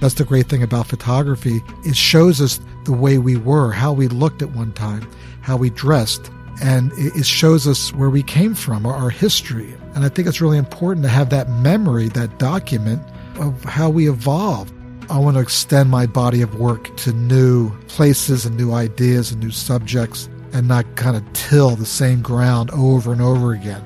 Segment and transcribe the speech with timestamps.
[0.00, 1.62] That's the great thing about photography.
[1.84, 5.06] It shows us the way we were, how we looked at one time,
[5.42, 6.30] how we dressed,
[6.62, 9.74] and it shows us where we came from, our history.
[9.94, 13.02] And I think it's really important to have that memory, that document
[13.36, 14.72] of how we evolved.
[15.10, 19.42] I want to extend my body of work to new places and new ideas and
[19.42, 23.84] new subjects and not kind of till the same ground over and over again.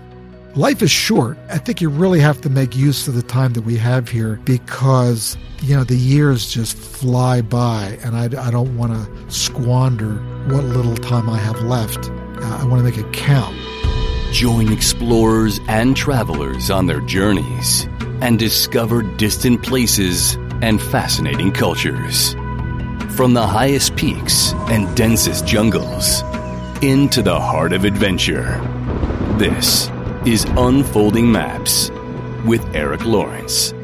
[0.56, 1.36] Life is short.
[1.48, 4.36] I think you really have to make use of the time that we have here
[4.44, 10.14] because, you know, the years just fly by and I, I don't want to squander
[10.46, 12.08] what little time I have left.
[12.08, 13.56] Uh, I want to make it count.
[14.32, 17.88] Join explorers and travelers on their journeys
[18.20, 22.34] and discover distant places and fascinating cultures.
[23.16, 26.22] From the highest peaks and densest jungles
[26.80, 28.60] into the heart of adventure.
[29.36, 29.90] This
[30.26, 31.90] is Unfolding Maps
[32.46, 33.74] with Eric Lawrence.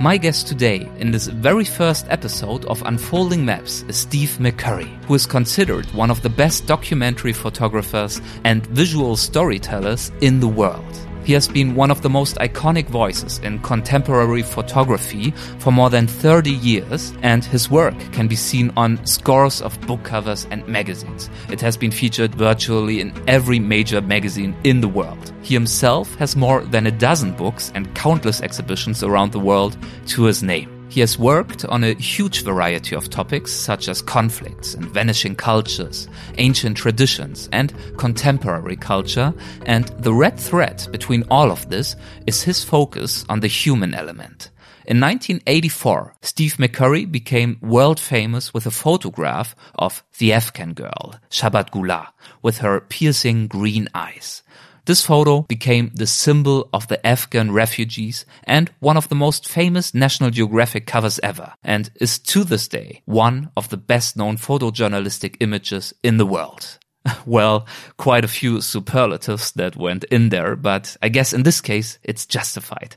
[0.00, 5.14] My guest today in this very first episode of Unfolding Maps is Steve McCurry, who
[5.14, 11.05] is considered one of the best documentary photographers and visual storytellers in the world.
[11.26, 16.06] He has been one of the most iconic voices in contemporary photography for more than
[16.06, 21.28] 30 years, and his work can be seen on scores of book covers and magazines.
[21.50, 25.32] It has been featured virtually in every major magazine in the world.
[25.42, 30.26] He himself has more than a dozen books and countless exhibitions around the world to
[30.26, 30.75] his name.
[30.88, 36.08] He has worked on a huge variety of topics such as conflicts and vanishing cultures,
[36.38, 39.34] ancient traditions and contemporary culture,
[39.66, 44.50] and the red thread between all of this is his focus on the human element.
[44.86, 51.72] In 1984, Steve McCurry became world famous with a photograph of the Afghan girl, Sharbat
[51.72, 54.42] Gula, with her piercing green eyes.
[54.86, 59.92] This photo became the symbol of the Afghan refugees and one of the most famous
[59.92, 65.38] National Geographic covers ever, and is to this day one of the best known photojournalistic
[65.40, 66.78] images in the world.
[67.26, 67.66] well,
[67.96, 72.24] quite a few superlatives that went in there, but I guess in this case it's
[72.24, 72.94] justified.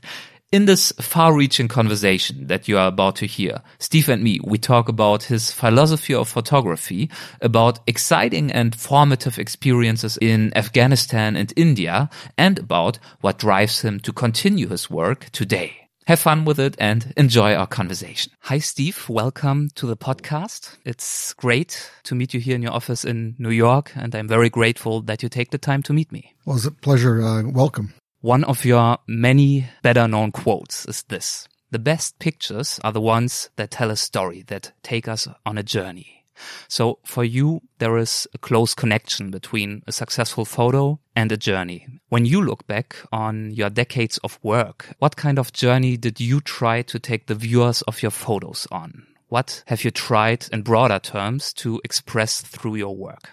[0.52, 4.88] In this far-reaching conversation that you are about to hear, Steve and me, we talk
[4.88, 7.08] about his philosophy of photography,
[7.40, 14.12] about exciting and formative experiences in Afghanistan and India, and about what drives him to
[14.12, 15.88] continue his work today.
[16.08, 18.32] Have fun with it and enjoy our conversation.
[18.40, 19.08] Hi, Steve.
[19.08, 20.78] Welcome to the podcast.
[20.84, 24.50] It's great to meet you here in your office in New York, and I'm very
[24.50, 26.34] grateful that you take the time to meet me.
[26.44, 27.22] Well, it's a pleasure.
[27.22, 27.94] Uh, welcome.
[28.22, 31.48] One of your many better known quotes is this.
[31.70, 35.62] The best pictures are the ones that tell a story, that take us on a
[35.62, 36.26] journey.
[36.68, 41.86] So for you, there is a close connection between a successful photo and a journey.
[42.10, 46.42] When you look back on your decades of work, what kind of journey did you
[46.42, 49.06] try to take the viewers of your photos on?
[49.28, 53.30] What have you tried in broader terms to express through your work?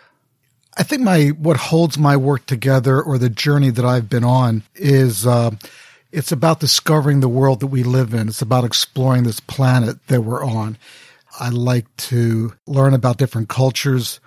[0.77, 4.63] I think my what holds my work together or the journey that I've been on
[4.75, 5.51] is uh,
[6.11, 8.27] it's about discovering the world that we live in.
[8.27, 10.77] It's about exploring this planet that we're on.
[11.39, 14.19] I like to learn about different cultures.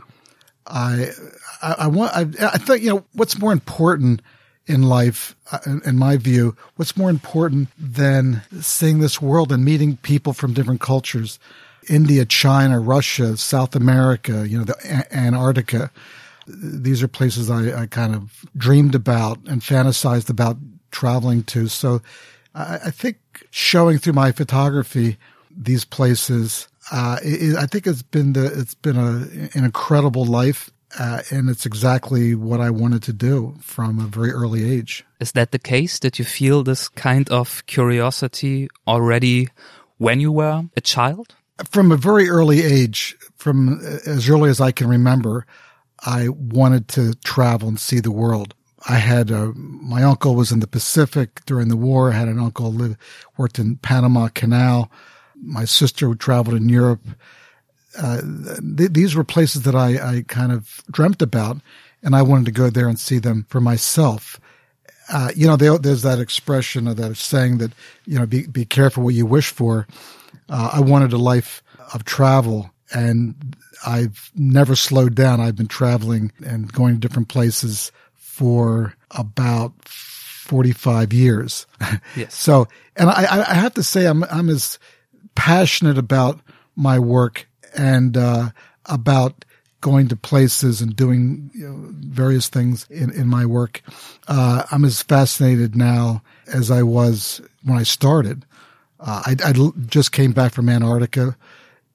[0.67, 1.11] I
[1.63, 2.23] I, I want I,
[2.53, 4.21] I think you know what's more important
[4.67, 9.97] in life, uh, in, my view, what's more important than seeing this world and meeting
[9.97, 11.41] people from different cultures.
[11.89, 15.91] India, China, Russia, South America, you know, the Antarctica
[16.57, 20.57] these are places I, I kind of dreamed about and fantasized about
[20.91, 21.69] traveling to.
[21.69, 22.03] So
[22.55, 23.19] I, I think
[23.51, 25.17] showing through my photography
[25.51, 30.71] these places, uh, it, I think it's been the, it's been a, an incredible life.
[30.99, 35.05] Uh, and it's exactly what I wanted to do from a very early age.
[35.21, 36.01] Is that the case?
[36.01, 39.47] Did you feel this kind of curiosity already
[39.99, 41.37] when you were a child?
[41.71, 45.47] From a very early age, from as early as I can remember,
[46.05, 48.55] I wanted to travel and see the world.
[48.89, 52.11] I had a, my uncle was in the Pacific during the war.
[52.11, 52.97] I had an uncle who
[53.37, 54.91] worked in Panama Canal.
[55.37, 57.03] My sister traveled in Europe.
[57.99, 58.23] Uh,
[58.77, 61.59] th- these were places that I, I kind of dreamt about,
[62.03, 64.41] and I wanted to go there and see them for myself.
[65.13, 67.73] Uh, you know, they, there's that expression or that saying that,
[68.07, 69.87] you know, be, be careful what you wish for.
[70.49, 71.63] Uh, I wanted a life
[71.93, 73.57] of travel and
[73.87, 75.41] I've never slowed down.
[75.41, 81.67] I've been traveling and going to different places for about 45 years.
[82.17, 82.35] Yes.
[82.35, 82.67] so,
[82.97, 84.79] and I, I have to say, I'm, I'm as
[85.35, 86.41] passionate about
[86.75, 88.51] my work and, uh,
[88.87, 89.45] about
[89.81, 93.83] going to places and doing you know, various things in, in my work.
[94.29, 96.23] Uh, I'm as fascinated now
[96.53, 98.45] as I was when I started.
[98.99, 99.53] Uh, I, I
[99.87, 101.37] just came back from Antarctica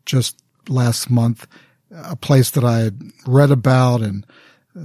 [0.05, 1.45] just last month,
[1.95, 4.25] a place that I had read about and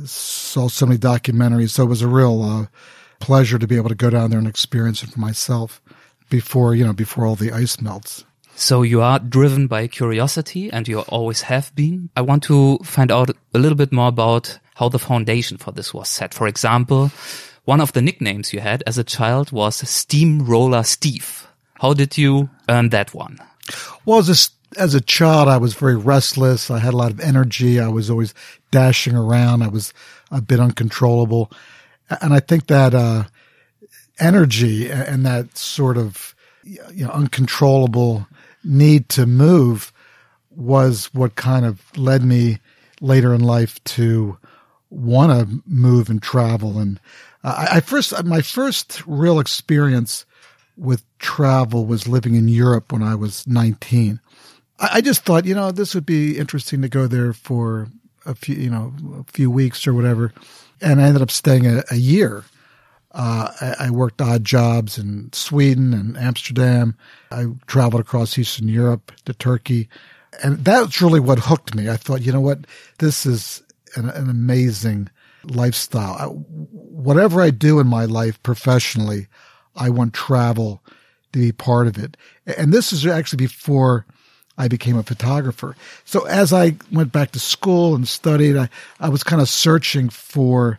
[0.04, 1.70] saw so many documentaries.
[1.70, 2.66] So it was a real uh,
[3.18, 5.80] pleasure to be able to go down there and experience it for myself
[6.28, 8.24] before, you know, before all the ice melts.
[8.54, 12.10] So you are driven by curiosity and you always have been.
[12.16, 15.94] I want to find out a little bit more about how the foundation for this
[15.94, 16.34] was set.
[16.34, 17.10] For example,
[17.64, 21.46] one of the nicknames you had as a child was Steamroller Steve.
[21.74, 23.38] How did you earn that one?
[24.04, 24.36] Well, as a,
[24.76, 26.70] as a child, I was very restless.
[26.70, 27.80] I had a lot of energy.
[27.80, 28.34] I was always
[28.70, 29.62] dashing around.
[29.62, 29.92] I was
[30.30, 31.50] a bit uncontrollable.
[32.20, 33.24] And I think that, uh,
[34.18, 38.26] energy and that sort of, you know, uncontrollable
[38.62, 39.92] need to move
[40.50, 42.58] was what kind of led me
[43.00, 44.36] later in life to
[44.90, 46.78] want to move and travel.
[46.78, 47.00] And
[47.42, 50.26] I first, my first real experience
[50.76, 54.20] with travel was living in Europe when I was 19.
[54.80, 57.88] I just thought, you know, this would be interesting to go there for
[58.24, 60.32] a few, you know, a few weeks or whatever.
[60.80, 62.44] And I ended up staying a, a year.
[63.12, 66.96] Uh, I, I, worked odd jobs in Sweden and Amsterdam.
[67.32, 69.88] I traveled across Eastern Europe to Turkey.
[70.44, 71.90] And that's really what hooked me.
[71.90, 72.60] I thought, you know what?
[72.98, 73.64] This is
[73.96, 75.10] an, an amazing
[75.42, 76.14] lifestyle.
[76.14, 79.26] I, whatever I do in my life professionally,
[79.74, 80.80] I want travel
[81.32, 82.16] to be part of it.
[82.56, 84.06] And this is actually before
[84.60, 85.74] I became a photographer.
[86.04, 88.68] So as I went back to school and studied, I,
[89.00, 90.78] I was kind of searching for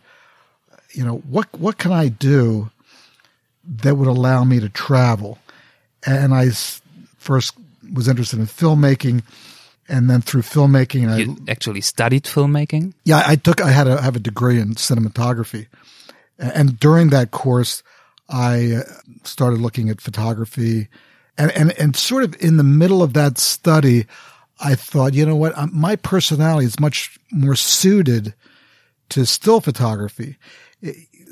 [0.94, 2.70] you know, what, what can I do
[3.64, 5.38] that would allow me to travel?
[6.06, 6.50] And I
[7.18, 7.54] first
[7.92, 9.22] was interested in filmmaking
[9.88, 12.94] and then through filmmaking, you I actually studied filmmaking.
[13.04, 13.60] Yeah, I took.
[13.60, 15.66] I had a have a degree in cinematography,
[16.38, 17.82] and during that course,
[18.28, 18.82] I uh,
[19.24, 20.88] started looking at photography,
[21.38, 24.06] and and and sort of in the middle of that study,
[24.60, 28.34] I thought, you know what, my personality is much more suited
[29.10, 30.36] to still photography,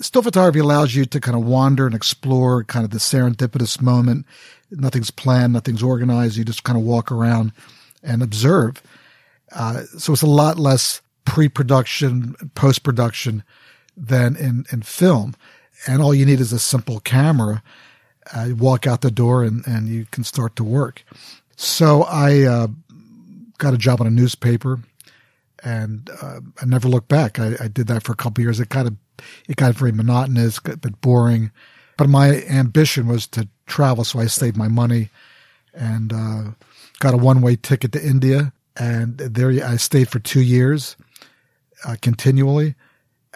[0.00, 4.26] still photography allows you to kind of wander and explore kind of the serendipitous moment.
[4.70, 6.36] Nothing's planned, nothing's organized.
[6.36, 7.52] You just kind of walk around
[8.02, 8.82] and observe.
[9.52, 13.42] Uh, so it's a lot less pre-production, post-production
[13.96, 15.34] than in, in film.
[15.86, 17.62] And all you need is a simple camera.
[18.32, 21.04] Uh, walk out the door and, and you can start to work.
[21.56, 22.68] So I uh,
[23.58, 24.80] got a job on a newspaper
[25.62, 27.38] and uh, I never looked back.
[27.38, 28.60] I, I, did that for a couple years.
[28.60, 28.96] It kind of
[29.48, 31.50] it got very monotonous, but boring.
[31.96, 35.10] But my ambition was to travel, so I saved my money
[35.74, 36.42] and uh,
[36.98, 38.52] got a one-way ticket to India.
[38.76, 40.96] And there I stayed for two years,
[41.86, 42.74] uh, continually.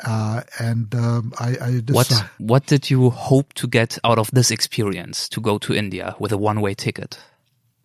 [0.03, 4.31] Uh, and um, I, I just, what what did you hope to get out of
[4.33, 7.19] this experience to go to India with a one-way ticket?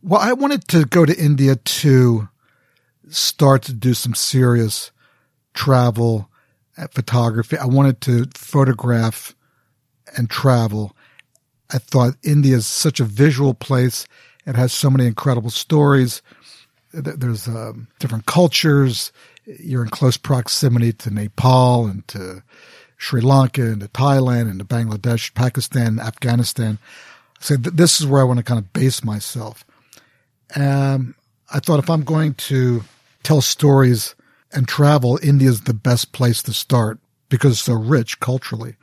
[0.01, 2.27] Well, I wanted to go to India to
[3.09, 4.91] start to do some serious
[5.53, 6.29] travel
[6.91, 7.57] photography.
[7.57, 9.35] I wanted to photograph
[10.17, 10.95] and travel.
[11.69, 14.07] I thought India is such a visual place.
[14.45, 16.21] It has so many incredible stories.
[16.93, 19.11] There's um, different cultures.
[19.59, 22.43] You're in close proximity to Nepal and to
[22.97, 26.77] Sri Lanka and to Thailand and to Bangladesh, Pakistan, Afghanistan.
[27.39, 29.65] So th- this is where I want to kind of base myself.
[30.55, 31.15] Um,
[31.51, 32.83] I thought if I'm going to
[33.23, 34.15] tell stories
[34.51, 38.75] and travel, India is the best place to start because it's so rich culturally.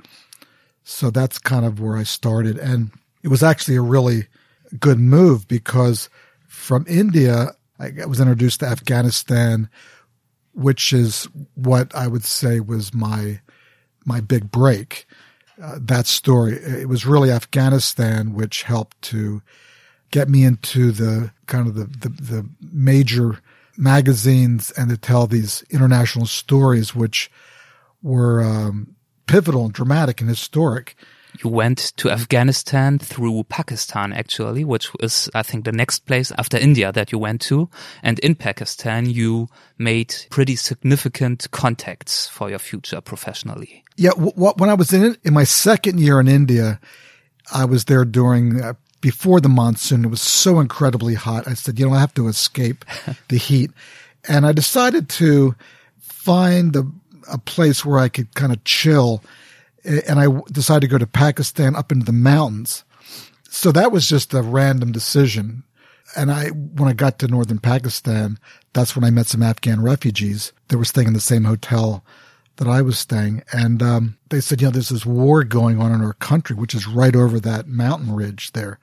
[0.85, 2.59] So that's kind of where I started.
[2.59, 2.91] And
[3.23, 4.27] it was actually a really
[4.79, 6.09] good move because
[6.47, 9.69] from India, I was introduced to Afghanistan,
[10.57, 13.41] which is what I would say was my,
[14.05, 15.07] my big break.
[15.63, 16.55] Uh, that story.
[16.55, 19.43] It was really Afghanistan which helped to
[20.11, 23.39] get me into the kind of the, the, the major
[23.77, 27.31] magazines and to tell these international stories, which
[28.03, 28.97] were um,
[29.27, 30.97] pivotal and dramatic and historic.
[31.43, 36.57] You went to Afghanistan through Pakistan, actually, which is, I think, the next place after
[36.57, 37.69] India that you went to.
[38.03, 43.85] And in Pakistan, you made pretty significant contacts for your future professionally.
[43.97, 44.11] Yeah.
[44.11, 46.81] When I was in, in my second year in India,
[47.53, 50.05] I was there during uh, before the monsoon.
[50.05, 51.47] It was so incredibly hot.
[51.47, 52.85] I said, you know, I have to escape
[53.29, 53.71] the heat.
[54.29, 55.55] And I decided to
[56.01, 56.85] find a,
[57.31, 59.23] a place where I could kind of chill.
[59.87, 62.85] And I decided to go to Pakistan up into the mountains.
[63.49, 65.63] So that was just a random decision.
[66.17, 68.39] and I, when I got to northern Pakistan,
[68.73, 72.05] that's when I met some Afghan refugees that were staying in the same hotel
[72.57, 73.43] that I was staying.
[73.53, 76.75] And um, they said, you know, there's this war going on in our country, which
[76.75, 78.79] is right over that mountain ridge there.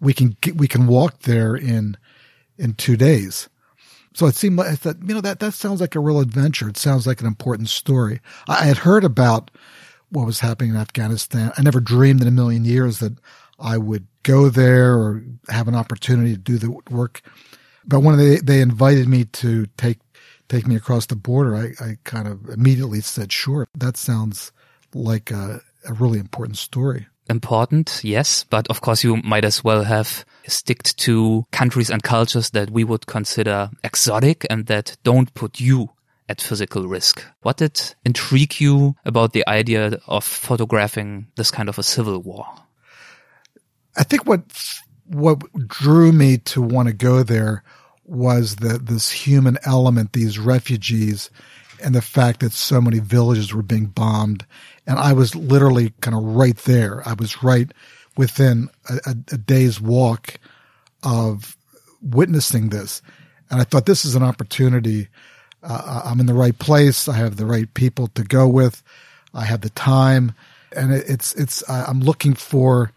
[0.00, 1.96] We can get, we can walk there in
[2.58, 3.48] in two days.
[4.14, 6.68] So it seemed like I thought, you know, that that sounds like a real adventure.
[6.68, 8.20] It sounds like an important story.
[8.48, 9.50] I had heard about
[10.14, 11.52] what was happening in Afghanistan.
[11.56, 13.18] I never dreamed in a million years that
[13.58, 17.20] I would go there or have an opportunity to do the work.
[17.84, 19.98] But when they, they invited me to take
[20.48, 24.52] take me across the border, I, I kind of immediately said, sure, that sounds
[24.92, 27.06] like a, a really important story.
[27.30, 32.50] Important, yes, but of course you might as well have sticked to countries and cultures
[32.50, 35.90] that we would consider exotic and that don't put you
[36.28, 37.24] at physical risk.
[37.42, 42.46] What did intrigue you about the idea of photographing this kind of a civil war?
[43.96, 44.42] I think what
[45.06, 47.62] what drew me to want to go there
[48.04, 51.30] was that this human element, these refugees,
[51.82, 54.46] and the fact that so many villages were being bombed.
[54.86, 57.06] And I was literally kind of right there.
[57.06, 57.70] I was right
[58.16, 60.38] within a, a, a day's walk
[61.02, 61.56] of
[62.02, 63.02] witnessing this.
[63.50, 65.08] And I thought this is an opportunity.
[65.64, 67.08] Uh, I'm in the right place.
[67.08, 68.82] I have the right people to go with.
[69.32, 70.32] I have the time
[70.76, 72.92] and it, it's, it's, uh, I'm looking for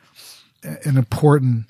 [0.63, 1.69] an important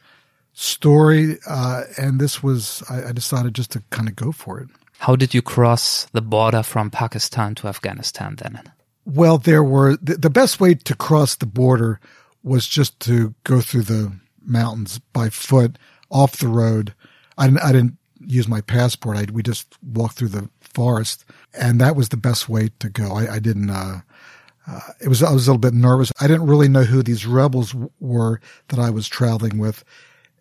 [0.53, 1.37] story.
[1.47, 4.69] Uh, and this was, I, I decided just to kind of go for it.
[4.99, 8.59] How did you cross the border from Pakistan to Afghanistan then?
[9.05, 11.99] Well, there were the, the best way to cross the border
[12.43, 14.11] was just to go through the
[14.43, 15.77] mountains by foot
[16.09, 16.93] off the road.
[17.37, 19.17] I didn't, I didn't use my passport.
[19.17, 21.25] I, we just walked through the forest
[21.57, 23.13] and that was the best way to go.
[23.13, 24.01] I, I didn't, uh,
[24.67, 26.11] uh, it was, I was a little bit nervous.
[26.19, 29.83] I didn't really know who these rebels were that I was traveling with.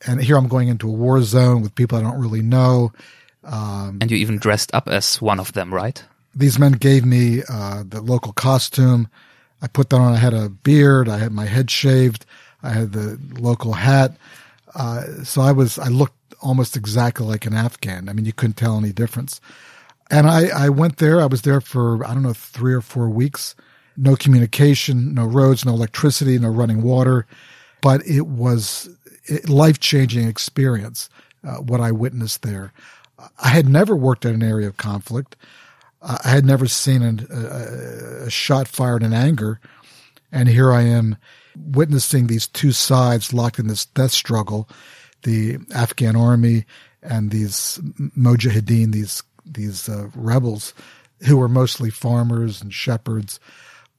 [0.07, 2.93] And here I'm going into a war zone with people I don't really know.
[3.45, 6.03] Um, and you even dressed up as one of them, right?
[6.35, 9.09] These men gave me uh, the local costume.
[9.63, 10.13] I put that on.
[10.13, 11.09] I had a beard.
[11.09, 12.27] I had my head shaved.
[12.63, 14.17] I had the local hat.
[14.75, 18.09] Uh, so I was, I looked almost exactly like an Afghan.
[18.09, 19.41] I mean, you couldn't tell any difference.
[20.11, 21.21] And I, I went there.
[21.21, 23.55] I was there for, I don't know, three or four weeks.
[23.97, 27.27] No communication, no roads, no electricity, no running water.
[27.83, 28.89] But it was
[29.29, 31.09] a life changing experience,
[31.45, 32.73] uh, what I witnessed there.
[33.43, 35.37] I had never worked in an area of conflict.
[36.03, 39.61] I had never seen a, a, a, shot fired in anger.
[40.31, 41.17] And here I am
[41.57, 44.69] witnessing these two sides locked in this death struggle,
[45.23, 46.67] the Afghan army
[47.03, 47.81] and these
[48.17, 50.75] mujahideen, these, these uh, rebels
[51.27, 53.41] who were mostly farmers and shepherds,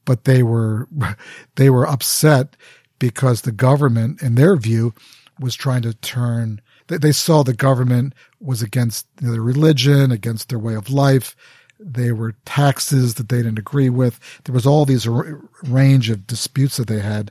[0.04, 0.88] but they were,
[1.56, 2.56] they were upset
[2.98, 4.94] because the government, in their view,
[5.40, 10.74] was trying to turn they saw the government was against their religion, against their way
[10.74, 11.36] of life.
[11.78, 14.18] They were taxes that they didn't agree with.
[14.44, 17.30] There was all these range of disputes that they had,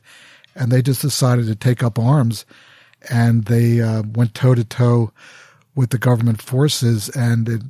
[0.56, 2.46] and they just decided to take up arms,
[3.10, 5.12] and they uh, went toe to toe
[5.78, 7.08] with the government forces.
[7.10, 7.62] And it,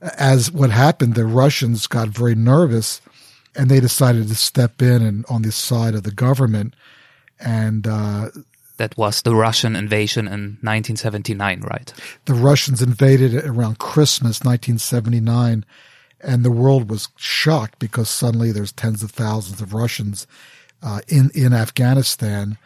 [0.00, 3.02] as what happened, the Russians got very nervous,
[3.54, 6.74] and they decided to step in and on the side of the government,
[7.38, 8.30] and uh,
[8.78, 11.92] that was the Russian invasion in 1979, right?
[12.24, 15.64] The Russians invaded around Christmas 1979,
[16.22, 20.26] and the world was shocked because suddenly there's tens of thousands of Russians
[20.82, 22.56] uh, in in Afghanistan,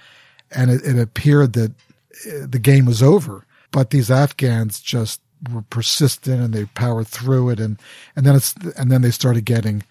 [0.52, 3.44] and it, it appeared that uh, the game was over.
[3.74, 5.20] But these Afghans just
[5.52, 7.76] were persistent and they powered through it, and
[8.14, 9.82] and then it's and then they started getting,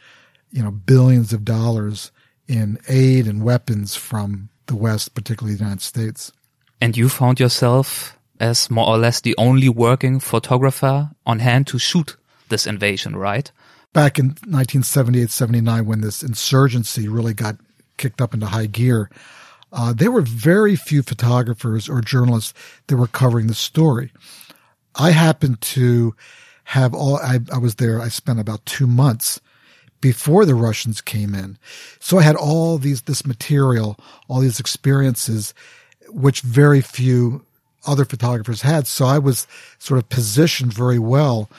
[0.52, 2.14] you know, billions of dollars
[2.48, 6.32] in aid and weapons from the West, particularly the United States.
[6.80, 11.78] And you found yourself as more or less the only working photographer on hand to
[11.78, 12.16] shoot
[12.48, 13.52] this invasion, right?
[13.92, 17.58] Back in 1978, 79, when this insurgency really got
[17.98, 19.10] kicked up into high gear,
[19.74, 22.54] uh, there were very few photographers or journalists
[22.88, 24.12] that were covering the story.
[24.96, 26.16] I happened to
[26.66, 29.42] have all, I, I was there, I spent about two months
[30.00, 31.58] before the Russians came in.
[32.00, 35.54] So I had all these, this material, all these experiences,
[36.10, 37.44] which very few
[37.88, 38.86] other photographers had.
[38.86, 39.48] So I was
[39.80, 41.50] sort of positioned very well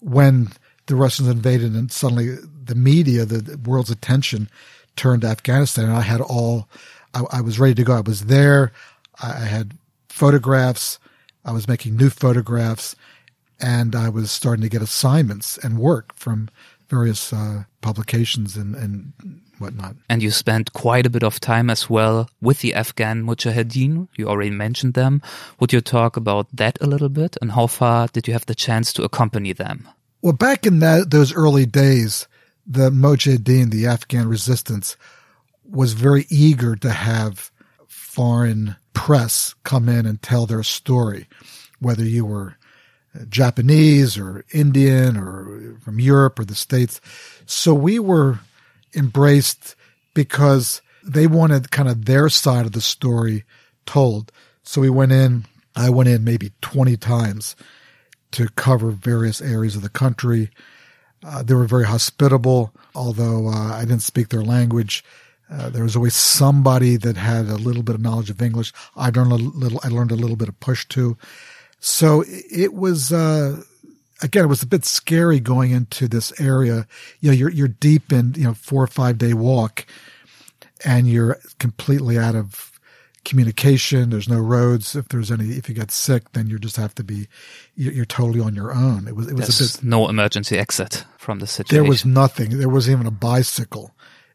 [0.00, 0.48] when
[0.86, 4.50] the Russians invaded and suddenly the media, the, the world's attention
[4.96, 5.86] turned to Afghanistan.
[5.86, 6.68] And I had all,
[7.14, 7.94] I, I was ready to go.
[7.94, 8.72] I was there.
[9.22, 9.74] I, I had
[10.08, 10.98] photographs.
[11.44, 12.96] I was making new photographs
[13.60, 16.48] and I was starting to get assignments and work from
[16.88, 19.12] various uh, publications and, and
[19.58, 19.96] whatnot.
[20.08, 24.08] And you spent quite a bit of time as well with the Afghan Mujahideen.
[24.16, 25.22] You already mentioned them.
[25.60, 27.36] Would you talk about that a little bit?
[27.40, 29.88] And how far did you have the chance to accompany them?
[30.22, 32.26] Well, back in that, those early days,
[32.66, 34.96] the Mujahideen, the Afghan resistance,
[35.68, 37.50] was very eager to have
[37.86, 41.26] foreign press come in and tell their story,
[41.80, 42.56] whether you were
[43.28, 47.00] Japanese or Indian or from Europe or the States.
[47.46, 48.40] So we were
[48.94, 49.74] embraced
[50.14, 53.44] because they wanted kind of their side of the story
[53.86, 54.32] told.
[54.62, 55.44] So we went in,
[55.76, 57.56] I went in maybe 20 times
[58.32, 60.50] to cover various areas of the country.
[61.22, 65.04] Uh, they were very hospitable, although uh, I didn't speak their language.
[65.56, 68.72] Uh, there was always somebody that had a little bit of knowledge of English.
[68.96, 69.80] I learned a little.
[69.84, 71.16] I learned a little bit of Pashto.
[71.84, 73.62] So it was, uh,
[74.22, 76.86] again, it was a bit scary going into this area.
[77.20, 79.84] You know, you're, you're deep in, you know, four or five day walk
[80.82, 82.72] and you're completely out of
[83.26, 84.08] communication.
[84.08, 84.96] There's no roads.
[84.96, 87.28] If there's any, if you get sick, then you just have to be,
[87.76, 89.06] you're, you're totally on your own.
[89.06, 91.82] It was, it was There's a bit, no emergency exit from the situation.
[91.82, 92.58] there was nothing.
[92.58, 93.94] There wasn't even a bicycle.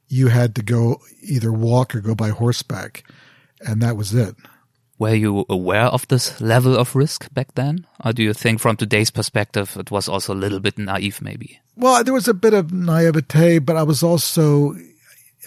[0.09, 3.03] You had to go either walk or go by horseback.
[3.61, 4.35] And that was it.
[4.97, 7.87] Were you aware of this level of risk back then?
[8.03, 11.61] Or do you think from today's perspective it was also a little bit naive maybe?
[11.77, 14.75] Well, there was a bit of naivete, but I was also,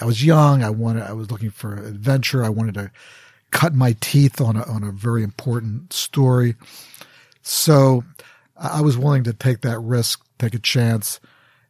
[0.01, 0.63] I was young.
[0.63, 2.43] I wanted, I was looking for adventure.
[2.43, 2.91] I wanted to
[3.51, 6.55] cut my teeth on a, on a very important story.
[7.43, 8.05] So
[8.57, 11.21] I was willing to take that risk, take a chance.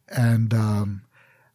[0.07, 1.01] And, um,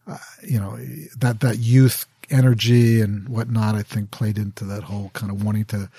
[0.08, 0.76] uh, you know,
[1.18, 5.64] that, that youth energy and whatnot, I think played into that whole kind of wanting
[5.66, 5.90] to,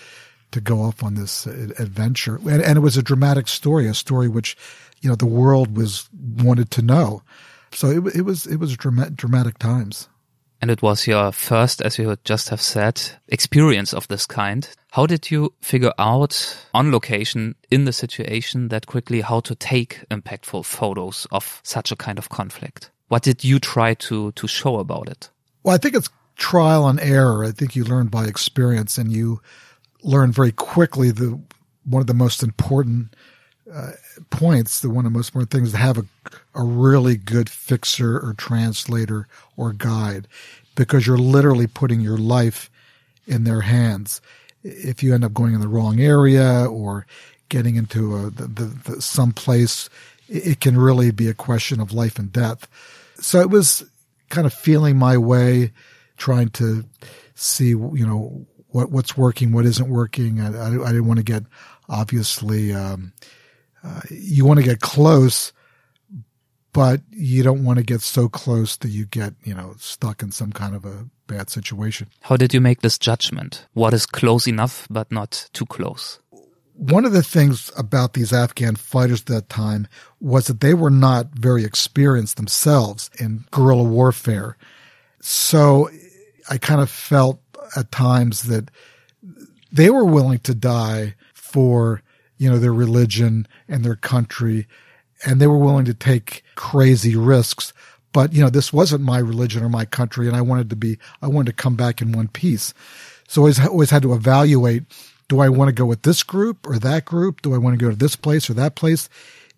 [0.52, 2.36] to go off on this adventure.
[2.38, 4.58] And, and it was a dramatic story, a story which,
[5.02, 7.22] you know, the world was wanted to know.
[7.72, 10.08] So it, it was, it was dramatic, dramatic times.
[10.62, 14.68] And it was your first, as you just have said, experience of this kind.
[14.92, 20.04] How did you figure out on location in the situation that quickly how to take
[20.12, 22.90] impactful photos of such a kind of conflict?
[23.10, 25.30] What did you try to, to show about it?
[25.64, 27.44] Well, I think it's trial and error.
[27.44, 29.42] I think you learn by experience and you
[30.02, 31.40] learn very quickly the,
[31.84, 33.16] one of the most important
[33.72, 33.92] uh,
[34.30, 36.06] points, the one of the most important things to have a,
[36.56, 40.28] a really good fixer or translator or guide
[40.76, 42.70] because you're literally putting your life
[43.28, 44.22] in their hands.
[44.64, 47.06] If you end up going in the wrong area or
[47.50, 49.90] getting into a, the, the, the, some place,
[50.28, 52.68] it can really be a question of life and death.
[53.22, 53.84] So it was
[54.30, 55.72] kind of feeling my way,
[56.18, 56.86] trying to
[57.36, 60.40] see, you know, what, what's working, what isn't working.
[60.40, 61.44] I, I, I didn't want to get,
[61.88, 63.14] obviously, um,
[63.84, 65.54] uh, you want to get close,
[66.74, 70.32] but you don't want to get so close that you get, you know, stuck in
[70.32, 72.08] some kind of a bad situation.
[72.22, 73.66] How did you make this judgment?
[73.74, 76.20] What is close enough, but not too close?
[76.80, 79.86] One of the things about these Afghan fighters at that time
[80.22, 84.56] was that they were not very experienced themselves in guerrilla warfare.
[85.20, 85.90] So
[86.50, 87.42] I kind of felt
[87.76, 88.72] at times that
[89.74, 92.02] they were willing to die for,
[92.38, 94.66] you know, their religion and their country.
[95.26, 97.74] And they were willing to take crazy risks.
[98.14, 100.30] But, you know, this wasn't my religion or my country.
[100.30, 102.74] And I wanted to be, I wanted to come back in one piece.
[103.28, 104.84] So I always, always had to evaluate,
[105.30, 107.42] do I want to go with this group or that group?
[107.42, 109.08] Do I want to go to this place or that place?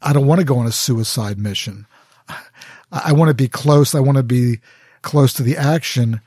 [0.01, 1.87] I don't want to go on a suicide mission.
[2.91, 3.95] I want to be close.
[3.95, 4.59] I want to be
[5.01, 6.21] close to the action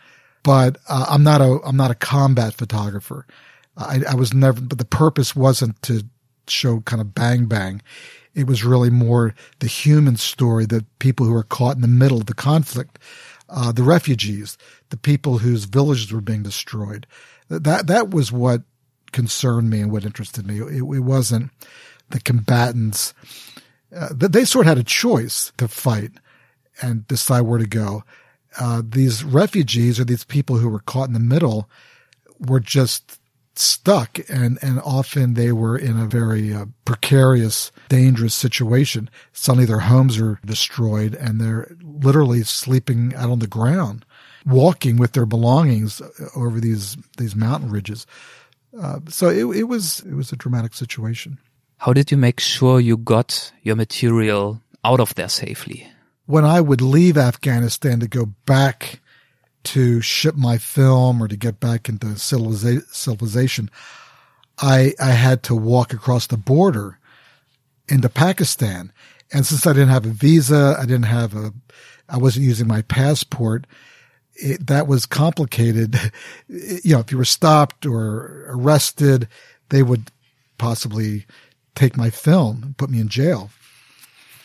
[0.45, 3.27] but uh, I'm not a I'm not a combat photographer.
[3.77, 6.05] I, I was never, but the purpose wasn't to
[6.47, 7.83] show kind of bang bang.
[8.35, 12.19] It was really more the human story, the people who are caught in the middle
[12.19, 12.99] of the conflict,
[13.49, 14.57] uh, the refugees,
[14.91, 17.07] the people whose villages were being destroyed.
[17.49, 18.63] That that was what
[19.15, 20.59] concerned me and what interested me.
[20.59, 21.51] It, it wasn't
[22.11, 23.15] the combatants.
[23.97, 26.11] Uh, they sort of had a choice to fight
[26.83, 28.05] and decide where to go
[28.59, 31.69] uh, these refugees or these people who were caught in the middle
[32.39, 33.19] were just
[33.57, 39.09] stuck and, and often they were in a very uh, precarious, dangerous situation.
[39.33, 44.05] Suddenly their homes are destroyed and they're literally sleeping out on the ground,
[44.45, 46.03] walking with their belongings
[46.35, 48.07] over these, these mountain ridges.
[48.79, 51.39] Uh, so it, it was, it was a dramatic situation.
[51.79, 55.89] How did you make sure you got your material out of there safely?
[56.27, 59.01] when I would leave Afghanistan to go back
[59.65, 63.71] to ship my film or to get back into civilization,
[64.59, 66.99] I, I had to walk across the border
[67.89, 68.93] into Pakistan.
[69.33, 71.53] And since I didn't have a visa, I didn't have a
[72.07, 73.67] I wasn't using my passport.
[74.37, 75.99] It, that was complicated.
[76.49, 79.29] you know, if you were stopped or arrested,
[79.69, 80.11] they would
[80.59, 81.27] possibly
[81.75, 83.51] take my film and put me in jail.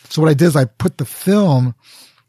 [0.08, 1.74] So what I did is I put the film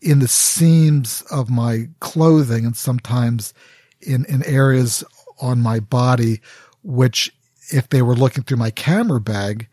[0.02, 3.54] in the seams of my clothing and sometimes
[4.02, 5.04] in, in areas
[5.40, 6.42] on my body,
[6.84, 7.34] which
[7.70, 9.68] if they were looking through my camera bag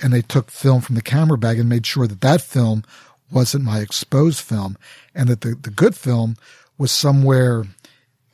[0.00, 2.82] and they took film from the camera bag and made sure that that film
[3.30, 4.76] wasn't my exposed film
[5.14, 6.36] and that the, the good film
[6.78, 7.64] was somewhere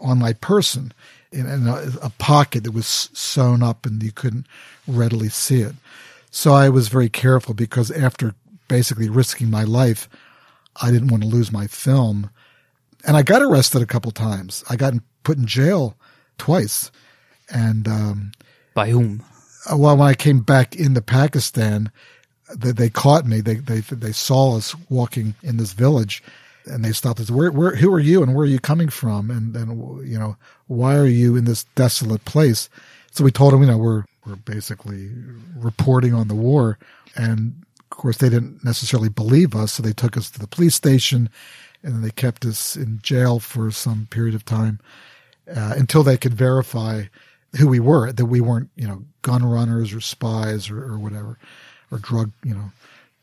[0.01, 0.93] on my person
[1.33, 4.47] in, in a, a, pocket that was sewn up and you couldn't
[4.87, 5.75] readily see it.
[6.31, 8.35] So I was very careful because after
[8.69, 10.09] basically risking my life,
[10.81, 12.31] I didn't want to lose my film.
[13.07, 14.65] And I got arrested a couple times.
[14.69, 15.97] I got put in jail
[16.39, 16.91] twice.
[17.49, 18.33] And, um,
[18.75, 19.23] by whom?
[19.71, 21.91] Uh, well, when I came back into Pakistan,
[22.57, 23.41] they, they caught me.
[23.41, 26.23] They, they, they saw us walking in this village
[26.67, 27.31] and they stopped us.
[27.31, 29.31] Where, where, who are you and where are you coming from?
[29.31, 32.69] And, and, you know, why are you in this desolate place?
[33.11, 35.11] So we told them, you know, we're, we're basically
[35.57, 36.79] reporting on the war.
[37.17, 39.73] And of course, they didn't necessarily believe us.
[39.73, 41.29] So they took us to the police station
[41.83, 44.81] and then they kept us in jail for some period of time
[45.49, 47.05] uh, until they could verify
[47.59, 51.39] who we were, that we weren't, you know, gun runners or spies or, or whatever,
[51.91, 52.71] or drug, you know,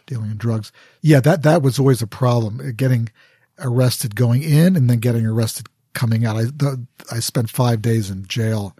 [0.07, 0.71] dealing in drugs.
[1.01, 3.09] Yeah, that, that was always a problem, uh, getting
[3.59, 6.35] arrested going in and then getting arrested coming out.
[6.35, 8.75] I, the, I spent five days in jail,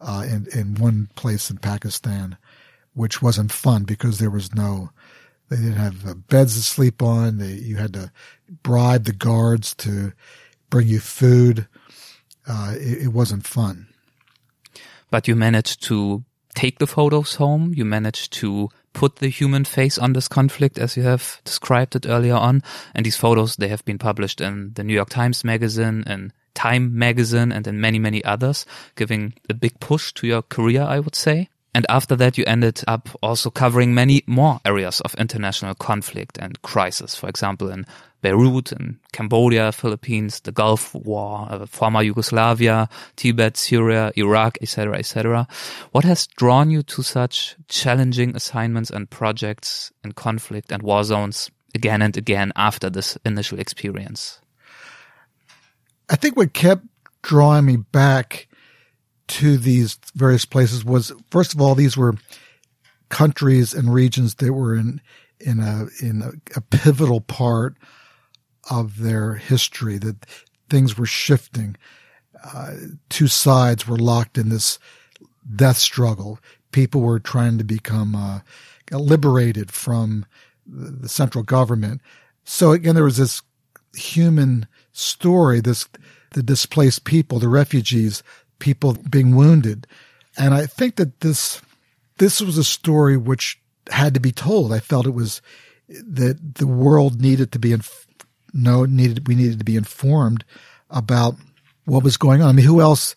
[0.00, 2.36] uh, in, in one place in Pakistan,
[2.92, 4.90] which wasn't fun because there was no,
[5.48, 7.38] they didn't have uh, beds to sleep on.
[7.38, 8.12] They, you had to
[8.62, 10.12] bribe the guards to
[10.68, 11.66] bring you food.
[12.46, 13.88] Uh, it, it wasn't fun
[15.10, 16.24] but you managed to
[16.56, 17.72] take the photos home.
[17.74, 22.06] You managed to put the human face on this conflict as you have described it
[22.08, 22.62] earlier on.
[22.94, 26.98] And these photos, they have been published in the New York Times magazine and Time
[26.98, 28.64] magazine and in many, many others,
[28.94, 31.50] giving a big push to your career, I would say.
[31.74, 36.62] And after that, you ended up also covering many more areas of international conflict and
[36.62, 37.14] crisis.
[37.14, 37.84] For example, in
[38.26, 45.46] Beirut, in Cambodia, Philippines, the Gulf War, uh, former Yugoslavia, Tibet, Syria, Iraq, etc., etc.
[45.92, 51.52] What has drawn you to such challenging assignments and projects in conflict and war zones
[51.72, 54.40] again and again after this initial experience?
[56.10, 56.84] I think what kept
[57.22, 58.48] drawing me back
[59.28, 62.16] to these various places was first of all these were
[63.08, 65.00] countries and regions that were in
[65.38, 67.76] in a in a, a pivotal part
[68.70, 70.26] of their history that
[70.68, 71.76] things were shifting
[72.44, 72.72] uh,
[73.08, 74.78] two sides were locked in this
[75.54, 76.38] death struggle
[76.72, 78.40] people were trying to become uh,
[78.92, 80.26] liberated from
[80.66, 82.00] the central government
[82.44, 83.42] so again there was this
[83.94, 85.88] human story this
[86.32, 88.22] the displaced people the refugees
[88.58, 89.86] people being wounded.
[90.36, 91.60] And I think that this,
[92.18, 94.72] this was a story which had to be told.
[94.72, 95.40] I felt it was
[95.88, 98.05] that the world needed to be, inf-
[98.56, 100.44] no, needed, we needed to be informed
[100.90, 101.34] about
[101.84, 102.48] what was going on.
[102.48, 103.14] I mean, who else,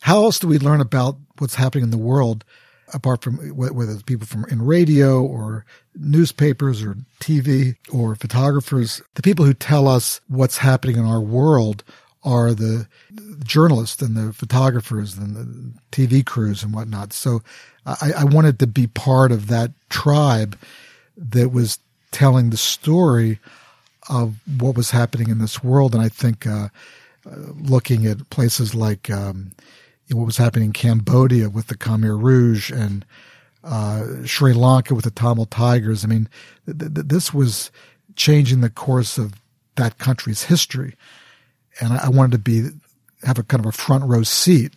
[0.00, 2.44] how else do we learn about what's happening in the world
[2.94, 9.22] apart from whether it's people from in radio or newspapers or TV or photographers, the
[9.22, 11.84] people who tell us what's happening in our world
[12.24, 12.86] are the
[13.44, 17.12] journalists and the photographers and the TV crews and whatnot.
[17.12, 17.42] So
[17.86, 20.58] I, I wanted to be part of that tribe
[21.16, 21.78] that was
[22.10, 23.38] telling the story
[24.08, 25.94] of what was happening in this world.
[25.94, 26.68] And I think uh,
[27.26, 29.52] uh, looking at places like um,
[30.10, 33.04] what was happening in Cambodia with the Khmer Rouge and
[33.64, 36.04] uh, Sri Lanka with the Tamil Tigers.
[36.04, 36.28] I mean,
[36.66, 37.70] th- th- this was
[38.16, 39.34] changing the course of
[39.76, 40.94] that country's history
[41.80, 42.70] and I, I wanted to be
[43.24, 44.74] have a kind of a front row seat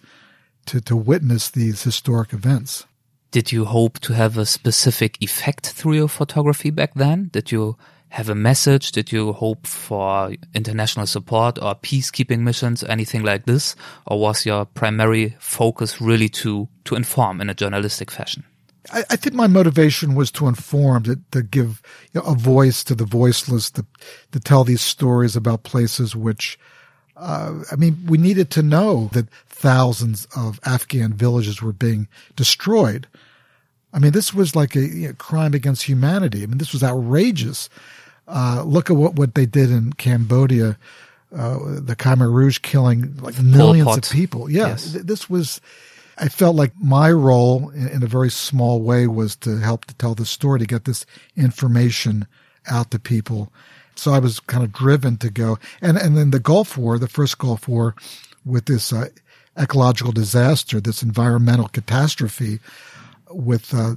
[0.67, 2.85] to to witness these historic events.
[3.31, 7.29] Did you hope to have a specific effect through your photography back then?
[7.31, 7.77] Did you
[8.11, 8.91] have a message?
[8.91, 13.73] Did you hope for international support or peacekeeping missions, anything like this?
[14.05, 18.43] Or was your primary focus really to, to inform in a journalistic fashion?
[18.91, 22.83] I, I think my motivation was to inform, to, to give you know, a voice
[22.83, 23.85] to the voiceless, to,
[24.33, 26.59] to tell these stories about places which
[27.15, 33.07] uh, I mean, we needed to know that thousands of Afghan villages were being destroyed.
[33.93, 36.43] I mean, this was like a you know, crime against humanity.
[36.43, 37.69] I mean, this was outrageous.
[38.31, 40.77] Uh, look at what, what they did in Cambodia,
[41.35, 44.49] uh, the Khmer Rouge killing like millions of people.
[44.49, 44.93] Yeah, yes.
[44.93, 45.59] this was.
[46.17, 49.95] I felt like my role in, in, a very small way was to help to
[49.95, 52.27] tell the story, to get this information
[52.69, 53.51] out to people,
[53.95, 55.57] So I was kind of driven to go.
[55.81, 57.95] And, and then the Gulf War, the first Gulf War
[58.45, 59.07] with this uh,
[59.57, 62.59] ecological disaster, this environmental catastrophe
[63.29, 63.95] with uh,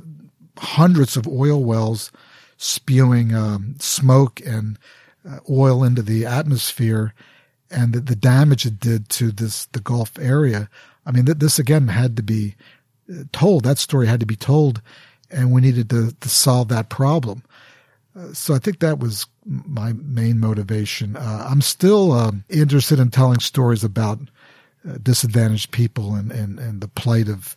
[0.56, 2.10] hundreds of oil wells
[2.56, 4.78] spewing um, smoke and
[5.28, 7.14] uh, oil into the atmosphere
[7.70, 10.68] and the, the, damage it did to this the Gulf area.
[11.06, 12.54] I mean, th- this again had to be
[13.10, 13.64] uh, told.
[13.64, 14.80] That story had to be told,
[15.30, 17.42] and we needed to, to solve that problem.
[18.16, 21.16] Uh, so I think that was my main motivation.
[21.16, 24.20] Uh, I'm still um, interested in telling stories about
[24.88, 27.56] uh, disadvantaged people and, and, and the plight of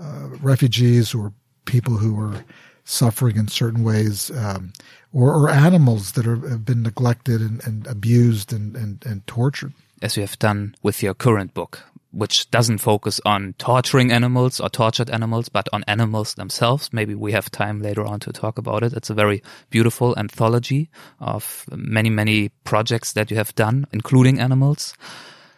[0.00, 1.32] uh, refugees or
[1.64, 2.44] people who are
[2.84, 4.72] suffering in certain ways, um,
[5.12, 9.72] or, or, animals that are, have been neglected and, and abused and, and, and tortured.
[10.02, 11.82] As you have done with your current book,
[12.14, 16.92] which doesn't focus on torturing animals or tortured animals, but on animals themselves.
[16.92, 18.92] Maybe we have time later on to talk about it.
[18.92, 24.94] It's a very beautiful anthology of many, many projects that you have done, including animals.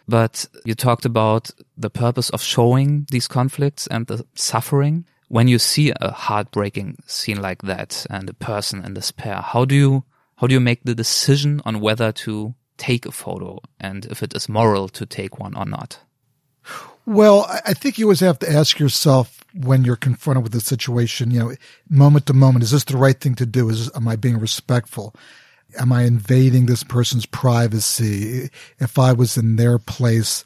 [0.07, 5.59] But you talked about the purpose of showing these conflicts and the suffering when you
[5.59, 10.03] see a heartbreaking scene like that and a person in despair, how do you
[10.37, 14.35] how do you make the decision on whether to take a photo and if it
[14.35, 15.99] is moral to take one or not?
[17.07, 21.31] Well, I think you always have to ask yourself when you're confronted with a situation,
[21.31, 21.53] you know,
[21.89, 23.69] moment to moment, is this the right thing to do?
[23.69, 25.15] Is am I being respectful?
[25.79, 28.49] Am I invading this person's privacy?
[28.79, 30.43] If I was in their place,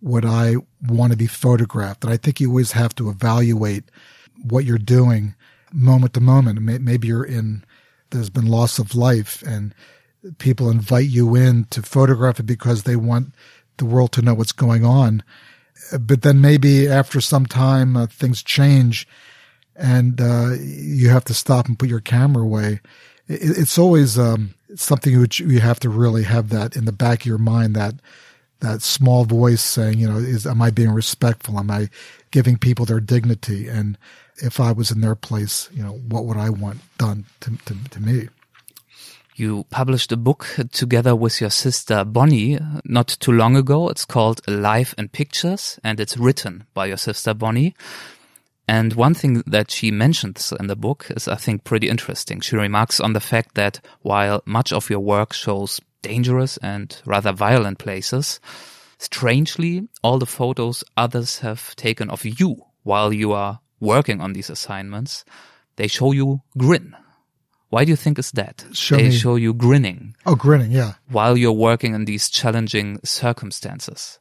[0.00, 2.04] would I want to be photographed?
[2.04, 3.84] And I think you always have to evaluate
[4.42, 5.34] what you're doing
[5.72, 6.60] moment to moment.
[6.60, 7.64] Maybe you're in,
[8.10, 9.74] there's been loss of life and
[10.38, 13.34] people invite you in to photograph it because they want
[13.76, 15.22] the world to know what's going on.
[15.98, 19.06] But then maybe after some time, uh, things change
[19.76, 22.80] and uh, you have to stop and put your camera away.
[23.26, 27.20] It, it's always um, something which you have to really have that in the back
[27.22, 27.94] of your mind that
[28.60, 31.58] that small voice saying, you know, is am I being respectful?
[31.58, 31.90] Am I
[32.30, 33.68] giving people their dignity?
[33.68, 33.98] And
[34.38, 37.76] if I was in their place, you know, what would I want done to, to,
[37.90, 38.28] to me?
[39.36, 43.88] You published a book together with your sister Bonnie not too long ago.
[43.88, 47.74] It's called Life in Pictures and it's written by your sister Bonnie.
[48.68, 52.40] And one thing that she mentions in the book is, I think, pretty interesting.
[52.40, 57.32] She remarks on the fact that while much of your work shows dangerous and rather
[57.32, 58.38] violent places,
[58.98, 64.50] strangely, all the photos others have taken of you while you are working on these
[64.50, 65.24] assignments,
[65.76, 66.96] they show you grin.
[67.70, 68.64] Why do you think is that?
[68.72, 69.10] Show they me.
[69.10, 70.14] show you grinning.
[70.26, 70.94] Oh, grinning, yeah.
[71.08, 74.18] While you're working in these challenging circumstances.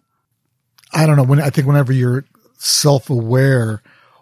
[0.91, 1.23] I don't know.
[1.23, 2.25] When I think whenever you're
[2.57, 3.81] self-aware,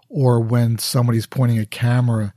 [0.09, 2.33] or when somebody's pointing a camera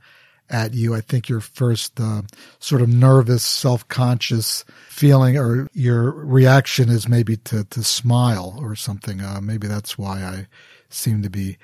[0.49, 2.21] at you, I think your first uh,
[2.59, 9.19] sort of nervous, self-conscious feeling or your reaction is maybe to to smile or something.
[9.21, 10.47] Uh, maybe that's why I
[10.89, 11.57] seem to be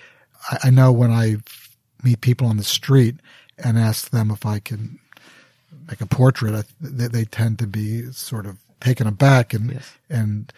[0.50, 1.38] I, I know when I
[2.04, 3.16] meet people on the street
[3.58, 5.00] and ask them if I can
[5.88, 9.94] make a portrait, I, they, they, tend to be sort of taken aback and yes.
[10.10, 10.52] and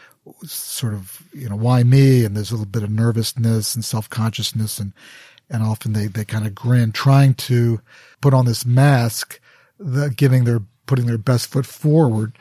[0.46, 2.24] sort of you know why me?
[2.24, 4.94] And there's a little bit of nervousness and self consciousness, and
[5.50, 7.82] and often they they kind of grin, trying to
[8.22, 9.40] put on this mask,
[9.80, 12.34] the, giving their putting their best foot forward,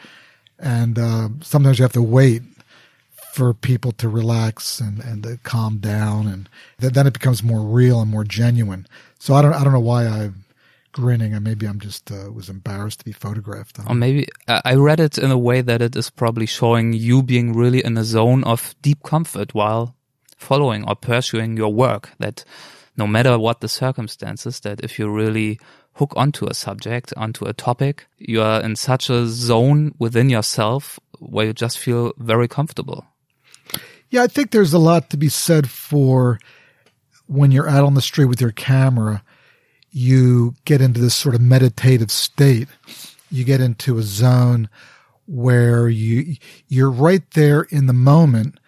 [0.58, 2.42] and uh, sometimes you have to wait
[3.32, 7.62] for people to relax and, and to calm down and th- then it becomes more
[7.62, 8.86] real and more genuine.
[9.18, 10.44] So I don't, I don't know why I'm
[10.92, 13.78] grinning and maybe I'm just, uh, was embarrassed to be photographed.
[13.88, 17.22] Or maybe uh, I read it in a way that it is probably showing you
[17.22, 19.96] being really in a zone of deep comfort while
[20.36, 22.44] following or pursuing your work that
[22.98, 25.58] no matter what the circumstances, that if you really
[25.94, 31.00] hook onto a subject, onto a topic, you are in such a zone within yourself
[31.18, 33.06] where you just feel very comfortable.
[34.12, 36.38] Yeah, I think there's a lot to be said for
[37.26, 39.22] when you're out on the street with your camera,
[39.90, 42.68] you get into this sort of meditative state.
[43.30, 44.68] You get into a zone
[45.26, 46.36] where you
[46.68, 48.60] you're right there in the moment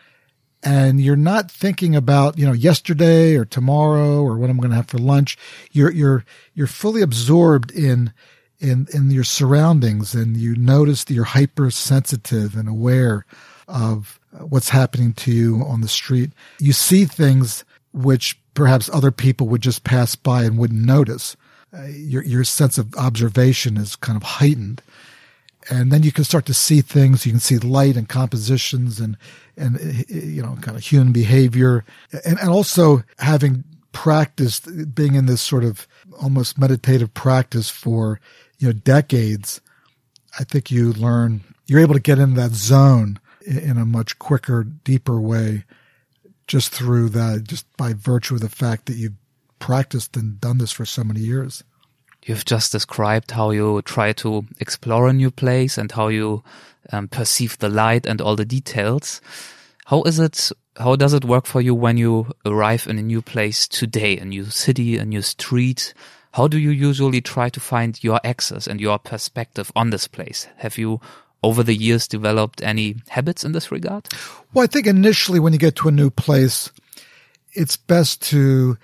[0.62, 4.76] and you're not thinking about, you know, yesterday or tomorrow or what I'm going to
[4.76, 5.37] have for lunch.
[5.72, 8.14] You're you're you're fully absorbed in
[8.61, 13.26] in in your surroundings and you notice that you're hypersensitive and aware
[13.68, 16.31] of what's happening to you on the street.
[16.59, 21.37] You see things which perhaps other people would just pass by and wouldn't notice.
[21.77, 24.81] Uh, your your sense of observation is kind of heightened,
[25.70, 27.27] and then you can start to see things.
[27.27, 29.16] You can see light and compositions and
[29.57, 31.85] and you know kind of human behavior,
[32.25, 35.87] and and also having practiced being in this sort of
[36.20, 38.20] almost meditative practice for
[38.59, 39.61] you know decades
[40.38, 44.64] I think you learn, you're able to get into that zone in a much quicker,
[44.64, 45.64] deeper way
[46.46, 49.14] just through that, just by virtue of the fact that you've
[49.59, 51.64] practiced and done this for so many years.
[52.24, 56.42] You've just described how you try to explore a new place and how you
[56.90, 59.20] um, perceive the light and all the details.
[59.87, 60.50] How is it?
[60.76, 64.24] How does it work for you when you arrive in a new place today, a
[64.24, 65.94] new city, a new street?
[66.33, 70.48] How do you usually try to find your access and your perspective on this place?
[70.57, 71.00] Have you
[71.44, 74.09] over the years developed any habits in this regard?
[74.52, 76.72] Well, I think initially when you get to a new place,
[77.52, 78.78] it's best to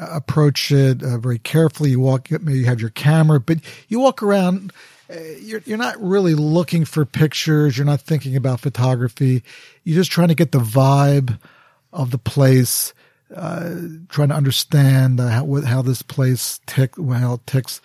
[0.00, 1.90] uh, approach it uh, very carefully.
[1.90, 4.72] You walk, maybe you have your camera, but you walk around.
[5.08, 7.76] Uh, you're, you're not really looking for pictures.
[7.76, 9.44] You're not thinking about photography.
[9.84, 11.38] You're just trying to get the vibe
[11.92, 12.92] of the place,
[13.34, 13.74] uh,
[14.08, 17.80] trying to understand uh, how, how this place tick, how it ticks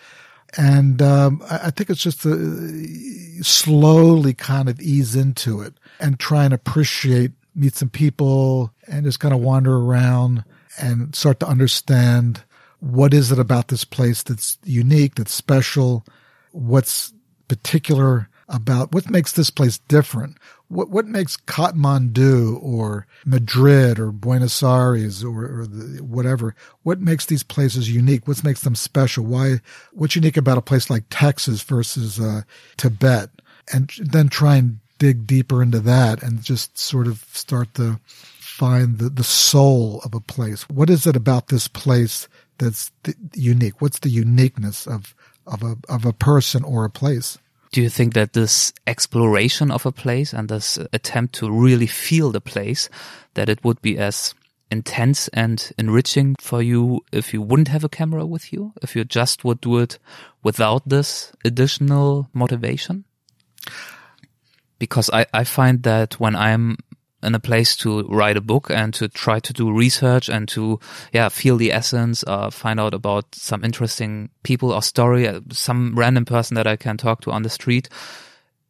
[0.58, 6.46] and um, I think it's just to slowly kind of ease into it and try
[6.46, 10.44] and appreciate, meet some people, and just kind of wander around
[10.80, 12.44] and start to understand
[12.80, 16.06] what is it about this place that's unique, that's special,
[16.52, 17.14] what's
[17.48, 20.38] particular about what makes this place different.
[20.72, 26.56] What what makes Kathmandu or Madrid or Buenos Aires or, or the, whatever?
[26.84, 28.28] What makes these places unique?
[28.28, 29.26] What makes them special?
[29.26, 29.60] Why?
[29.92, 32.44] What's unique about a place like Texas versus uh,
[32.78, 33.30] Tibet?
[33.74, 38.00] And then try and dig deeper into that and just sort of start to
[38.40, 40.70] find the, the soul of a place.
[40.70, 42.28] What is it about this place
[42.60, 42.92] that's
[43.34, 43.82] unique?
[43.82, 45.16] What's the uniqueness of
[45.48, 47.38] of a of a person or a place?
[47.72, 52.32] Do you think that this exploration of a place and this attempt to really feel
[52.32, 52.90] the place,
[53.34, 54.36] that it would be as
[54.70, 58.74] intense and enriching for you if you wouldn't have a camera with you?
[58.82, 60.00] If you just would do it
[60.44, 63.06] without this additional motivation?
[64.80, 66.78] Because I, I find that when I'm
[67.24, 70.80] in a place to write a book and to try to do research and to
[71.14, 75.96] yeah feel the essence uh, find out about some interesting people or story uh, some
[75.96, 77.90] random person that i can talk to on the street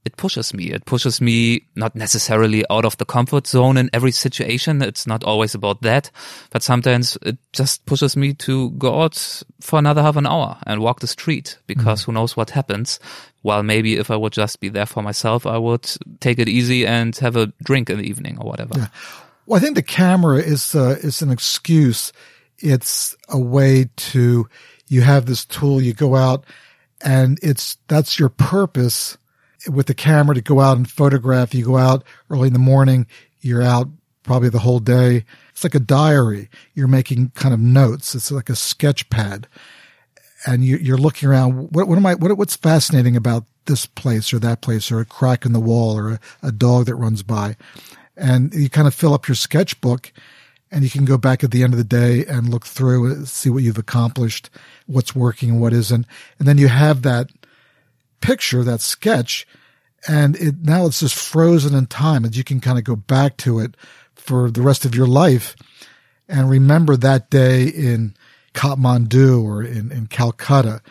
[0.04, 0.72] it pushes me.
[0.72, 4.82] It pushes me not necessarily out of the comfort zone in every situation.
[4.82, 6.10] It's not always about that,
[6.50, 10.82] but sometimes it just pushes me to go out for another half an hour and
[10.82, 12.06] walk the street because mm.
[12.06, 13.00] who knows what happens.
[13.44, 16.86] While maybe if I would just be there for myself, I would take it easy
[16.88, 18.78] and have a drink in the evening or whatever.
[18.78, 18.88] Yeah.
[19.46, 22.12] Well, I think the camera is, uh, is an excuse.
[22.58, 24.48] It's a way to,
[24.88, 26.46] you have this tool, you go out
[27.04, 29.18] and it's, that's your purpose
[29.70, 31.54] with the camera to go out and photograph.
[31.54, 33.08] You go out early in the morning,
[33.42, 33.88] you're out
[34.24, 35.26] probably the whole day.
[35.52, 36.50] It's like a diary.
[36.74, 38.16] You're making kind of notes.
[38.16, 39.48] It's like a sketch pad.
[40.46, 41.72] And you, are looking around.
[41.72, 45.06] What, what am I, what, what's fascinating about this place or that place or a
[45.06, 47.56] crack in the wall or a, a dog that runs by?
[48.18, 50.12] And you kind of fill up your sketchbook
[50.72, 53.28] and you can go back at the end of the day and look through, and
[53.28, 54.50] see what you've accomplished,
[54.86, 56.06] what's working and what isn't.
[56.40, 57.30] And then you have that
[58.22, 59.48] picture, that sketch,
[60.08, 63.38] and it now it's just frozen in time, and you can kind of go back
[63.38, 63.76] to it
[64.16, 65.56] for the rest of your life
[66.32, 68.16] and remember that day in
[68.54, 70.82] Kathmandu or in, in Calcutta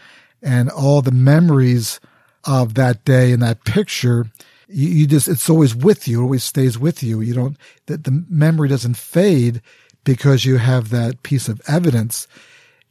[0.43, 1.99] and all the memories
[2.45, 4.27] of that day in that picture.
[4.69, 6.21] You, you just, it's always with you.
[6.21, 7.21] It always stays with you.
[7.21, 9.63] You don't, that the memory doesn't fade
[10.05, 12.29] because you have that piece of evidence.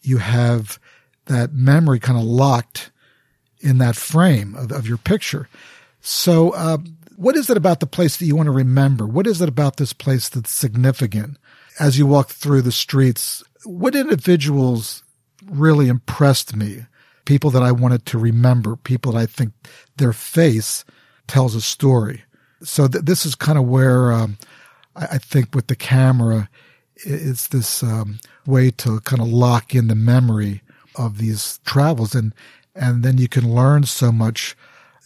[0.01, 0.79] You have
[1.25, 2.91] that memory kind of locked
[3.59, 5.49] in that frame of, of your picture.
[6.01, 6.77] So, uh,
[7.15, 9.05] what is it about the place that you want to remember?
[9.05, 11.37] What is it about this place that's significant?
[11.77, 15.03] As you walk through the streets, what individuals
[15.45, 16.85] really impressed me?
[17.25, 19.51] People that I wanted to remember, people that I think
[19.97, 20.85] their face
[21.27, 22.23] tells a story.
[22.63, 24.37] So th- this is kind of where um,
[24.95, 26.49] I-, I, think with the camera,
[26.95, 30.61] it's this um, way to kind of lock in the memory
[30.95, 32.15] of these travels.
[32.15, 32.33] And
[32.79, 34.55] and then you can learn so much.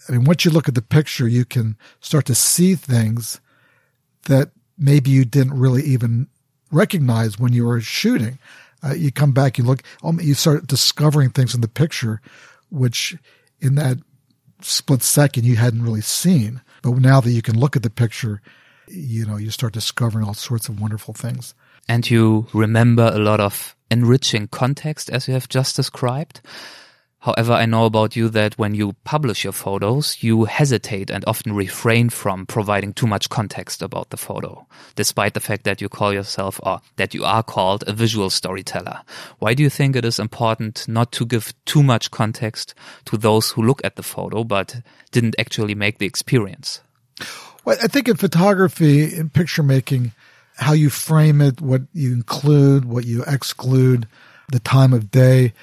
[0.07, 3.41] I mean, once you look at the picture, you can start to see things
[4.25, 6.27] that maybe you didn't really even
[6.71, 8.37] recognize when you were shooting.
[8.83, 12.21] Uh, you come back, you look, um, you start discovering things in the picture,
[12.69, 13.17] which
[13.59, 13.97] in that
[14.61, 16.61] split second you hadn't really seen.
[16.81, 18.41] But now that you can look at the picture,
[18.87, 21.55] you know, you start discovering all sorts of wonderful things.
[21.87, 26.41] And you remember a lot of enriching context as you have just described.
[27.23, 31.53] However, I know about you that when you publish your photos, you hesitate and often
[31.53, 34.67] refrain from providing too much context about the photo,
[34.97, 39.03] despite the fact that you call yourself or that you are called a visual storyteller.
[39.39, 42.73] Why do you think it is important not to give too much context
[43.05, 44.75] to those who look at the photo but
[45.11, 46.81] didn't actually make the experience?
[47.63, 50.11] Well, I think in photography, in picture making,
[50.57, 54.09] how you frame it, what you include, what you exclude,
[54.51, 55.53] the time of day,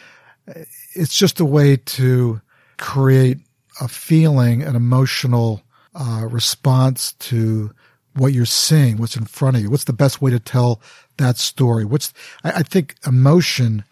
[0.93, 2.41] it's just a way to
[2.79, 3.39] create
[3.81, 5.63] a feeling, an emotional
[5.95, 7.73] uh, response to
[8.15, 9.71] what you're seeing, what's in front of you.
[9.71, 10.81] What's the best way to tell
[11.19, 11.85] that story?
[11.85, 12.13] What's
[12.45, 13.85] I, I think emotion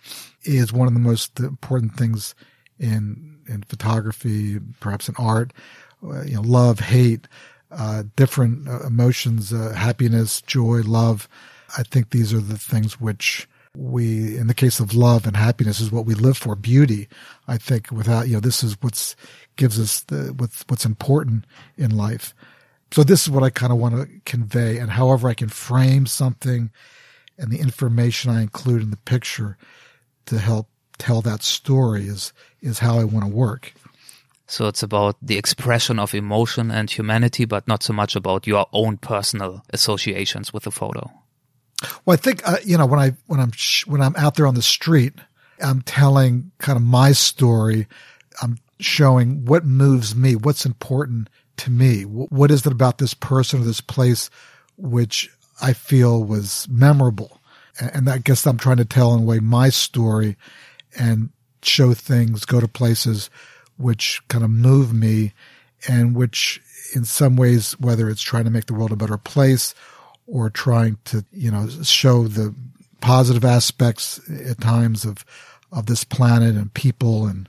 [0.43, 2.35] is one of the most important things
[2.79, 5.53] in in photography, perhaps in art.
[6.03, 7.27] Uh, you know, love, hate,
[7.73, 11.29] uh, different uh, emotions, uh, happiness, joy, love.
[11.77, 15.81] I think these are the things which we, in the case of love and happiness,
[15.81, 16.55] is what we live for.
[16.55, 17.09] Beauty,
[17.47, 19.17] I think, without you know, this is what's
[19.57, 21.45] gives us the what's what's important
[21.77, 22.35] in life.
[22.91, 26.07] So this is what I kind of want to convey, and however I can frame
[26.07, 26.71] something,
[27.37, 29.57] and the information I include in the picture
[30.27, 33.75] to help tell that story is is how I want to work.
[34.47, 38.67] So it's about the expression of emotion and humanity, but not so much about your
[38.73, 41.13] own personal associations with the photo.
[42.05, 44.47] Well, I think uh, you know when I when I'm sh- when I'm out there
[44.47, 45.15] on the street,
[45.63, 47.87] I'm telling kind of my story.
[48.43, 52.03] I'm showing what moves me, what's important to me.
[52.03, 54.31] What is it about this person or this place
[54.77, 57.41] which I feel was memorable?
[57.81, 60.37] And, and I guess I'm trying to tell in a way my story
[60.99, 61.31] and
[61.63, 63.31] show things, go to places
[63.77, 65.33] which kind of move me
[65.87, 66.61] and which
[66.95, 69.75] in some ways, whether it's trying to make the world a better place
[70.29, 72.55] or trying to, you know, show the
[73.01, 75.25] positive aspects at times of,
[75.73, 77.49] of this planet and people and,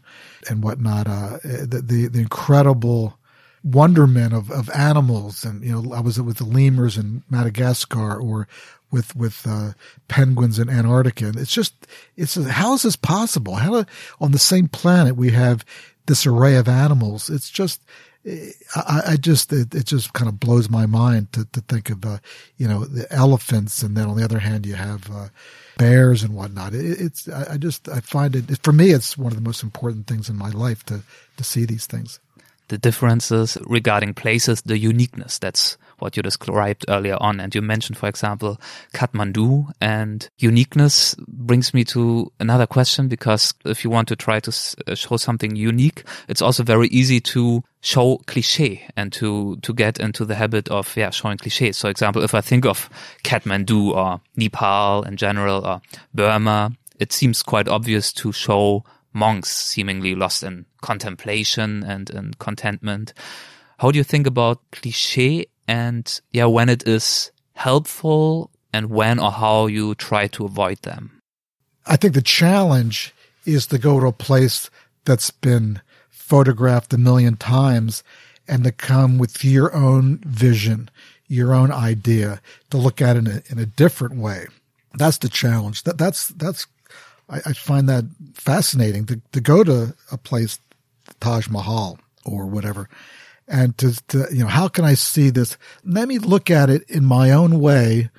[0.49, 1.07] and whatnot.
[1.07, 3.17] Uh, the, the, the incredible
[3.63, 5.43] wonderment of, of animals.
[5.43, 8.47] And, you know, I was with the lemurs in Madagascar or
[8.91, 9.73] with, with, uh,
[10.07, 11.27] penguins in Antarctica.
[11.27, 11.75] And it's just,
[12.15, 13.55] it's, how is this possible?
[13.55, 13.86] How,
[14.21, 15.65] on the same planet we have
[16.05, 17.30] this array of animals?
[17.30, 17.82] It's just,
[18.75, 22.05] I, I just it, it, just kind of blows my mind to to think of
[22.05, 22.17] uh,
[22.57, 25.30] you know the elephants, and then on the other hand you have uh,
[25.77, 26.73] bears and whatnot.
[26.73, 29.63] It, it's I, I, just I find it for me it's one of the most
[29.63, 31.01] important things in my life to
[31.38, 32.19] to see these things.
[32.67, 35.39] The differences regarding places, the uniqueness.
[35.39, 37.39] That's what you described earlier on.
[37.39, 38.60] And you mentioned, for example,
[38.93, 44.52] Kathmandu and uniqueness brings me to another question because if you want to try to
[44.88, 50.00] uh, show something unique, it's also very easy to show cliche and to, to get
[50.00, 51.78] into the habit of, yeah, showing cliches.
[51.78, 52.89] So example, if I think of
[53.24, 55.82] Kathmandu or Nepal in general or
[56.14, 58.84] Burma, it seems quite obvious to show
[59.14, 63.14] monks seemingly lost in contemplation and in contentment.
[63.80, 69.32] How do you think about cliche and yeah, when it is helpful and when or
[69.32, 71.22] how you try to avoid them?
[71.86, 73.13] I think the challenge
[73.45, 74.72] is to go to a place
[75.05, 78.03] that's been photographed a million times
[78.47, 80.89] and to come with your own vision,
[81.28, 82.41] your own idea,
[82.72, 84.47] to look at it in a, in a different way.
[84.95, 85.84] That's the challenge.
[85.84, 86.65] That that's that's
[87.30, 90.59] I, I find that fascinating to to go to a place,
[91.20, 92.89] Taj Mahal or whatever,
[93.50, 95.58] and to, to, you know, how can I see this?
[95.84, 98.10] Let me look at it in my own way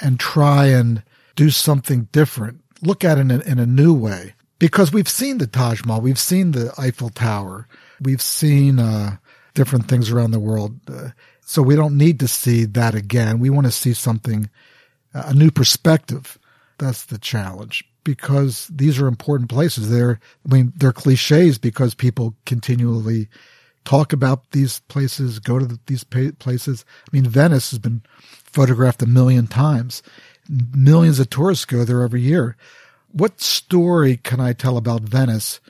[0.00, 1.02] and try and
[1.34, 2.60] do something different.
[2.82, 6.02] Look at it in a, in a new way because we've seen the Taj Mahal,
[6.02, 7.66] we've seen the Eiffel Tower,
[8.00, 9.16] we've seen uh,
[9.54, 10.78] different things around the world.
[10.86, 11.10] Uh,
[11.40, 13.38] so we don't need to see that again.
[13.38, 14.50] We want to see something,
[15.14, 16.38] a new perspective.
[16.78, 19.90] That's the challenge because these are important places.
[19.90, 23.28] They're, I mean, they're cliches because people continually
[23.86, 26.84] talk about these places, go to the, these places.
[27.06, 28.02] I mean, Venice has been
[28.44, 30.02] photographed a million times.
[30.74, 32.56] Millions of tourists go there every year.
[33.12, 35.60] What story can I tell about Venice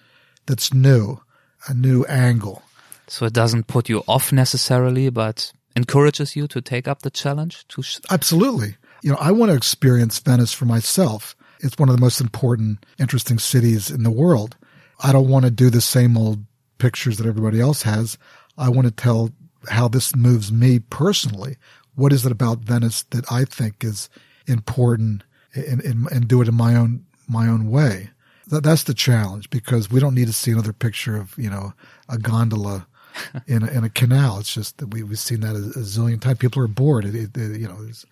[0.47, 1.21] that's new,
[1.69, 2.63] a new angle?
[3.07, 7.69] So it doesn't put you off necessarily, but encourages you to take up the challenge
[7.69, 8.77] to sh- Absolutely.
[9.03, 11.37] You know, I want to experience Venice for myself.
[11.61, 14.57] It's one of the most important, interesting cities in the world.
[15.05, 16.45] I don't want to do the same old
[16.79, 18.19] pictures that everybody else has.
[18.59, 19.31] I want to tell
[19.69, 21.57] how this moves me personally.
[21.95, 24.09] What is it about Venice that I think is
[24.47, 25.25] important
[25.55, 28.11] and, and, and do it in my own, my own way?
[28.49, 31.73] That, that's the challenge because we don't need to see another picture of, you know,
[32.09, 32.87] a gondola
[33.47, 34.39] in a, in a canal.
[34.39, 36.39] It's just that we, we've seen that a, a zillion times.
[36.39, 37.05] People are bored.
[37.05, 38.07] It, it, it you know, it's,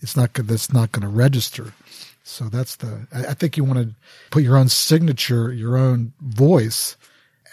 [0.00, 1.74] it's not, that's not going to register.
[2.22, 3.94] So that's the, I think you want to
[4.30, 6.96] put your own signature, your own voice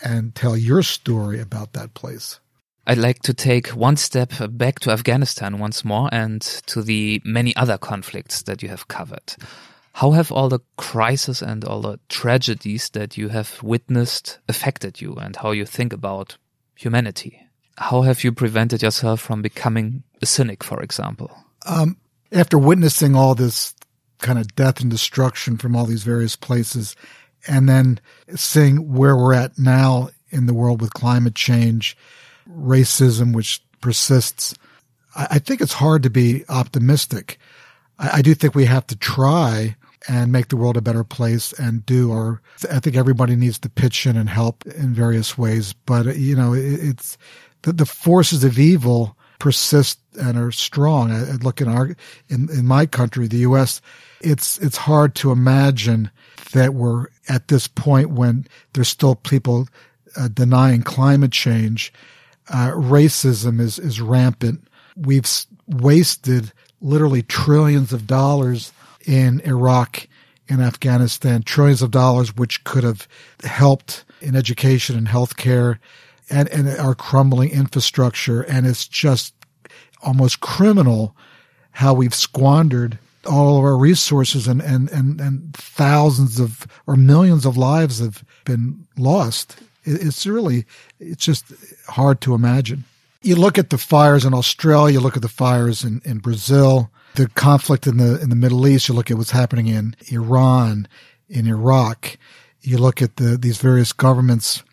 [0.05, 2.39] and tell your story about that place.
[2.87, 7.55] I'd like to take one step back to Afghanistan once more and to the many
[7.55, 9.35] other conflicts that you have covered.
[9.93, 15.15] How have all the crises and all the tragedies that you have witnessed affected you
[15.15, 16.37] and how you think about
[16.75, 17.41] humanity?
[17.77, 21.31] How have you prevented yourself from becoming a cynic, for example?
[21.65, 21.97] Um,
[22.31, 23.73] after witnessing all this
[24.19, 26.95] kind of death and destruction from all these various places,
[27.47, 27.99] and then
[28.35, 31.97] seeing where we're at now in the world with climate change,
[32.49, 34.53] racism, which persists,
[35.15, 37.39] I, I think it's hard to be optimistic.
[37.99, 39.75] I, I do think we have to try
[40.07, 42.41] and make the world a better place and do our,
[42.71, 45.73] I think everybody needs to pitch in and help in various ways.
[45.73, 47.17] But, you know, it, it's
[47.63, 51.11] the, the forces of evil persist and are strong.
[51.11, 51.95] I look in our,
[52.29, 53.81] in, in my country, the U.S.,
[54.21, 56.09] it's, it's hard to imagine
[56.55, 59.67] that we're at this point when there's still people
[60.15, 61.91] uh, denying climate change.
[62.49, 64.65] Uh, racism is, is rampant.
[64.95, 65.27] We've
[65.67, 68.71] wasted literally trillions of dollars
[69.05, 70.07] in Iraq
[70.47, 73.05] and Afghanistan, trillions of dollars which could have
[73.43, 75.79] helped in education and healthcare
[76.29, 78.43] and, and our crumbling infrastructure.
[78.43, 79.33] And it's just
[80.01, 81.17] almost criminal
[81.71, 87.45] how we've squandered all of our resources and, and, and, and thousands of or millions
[87.45, 89.57] of lives have been lost.
[89.83, 90.65] It's really,
[90.99, 91.45] it's just
[91.87, 92.85] hard to imagine.
[93.21, 96.89] You look at the fires in Australia, you look at the fires in, in Brazil,
[97.15, 100.87] the conflict in the, in the Middle East, you look at what's happening in Iran,
[101.29, 102.17] in Iraq,
[102.61, 104.63] you look at the, these various governments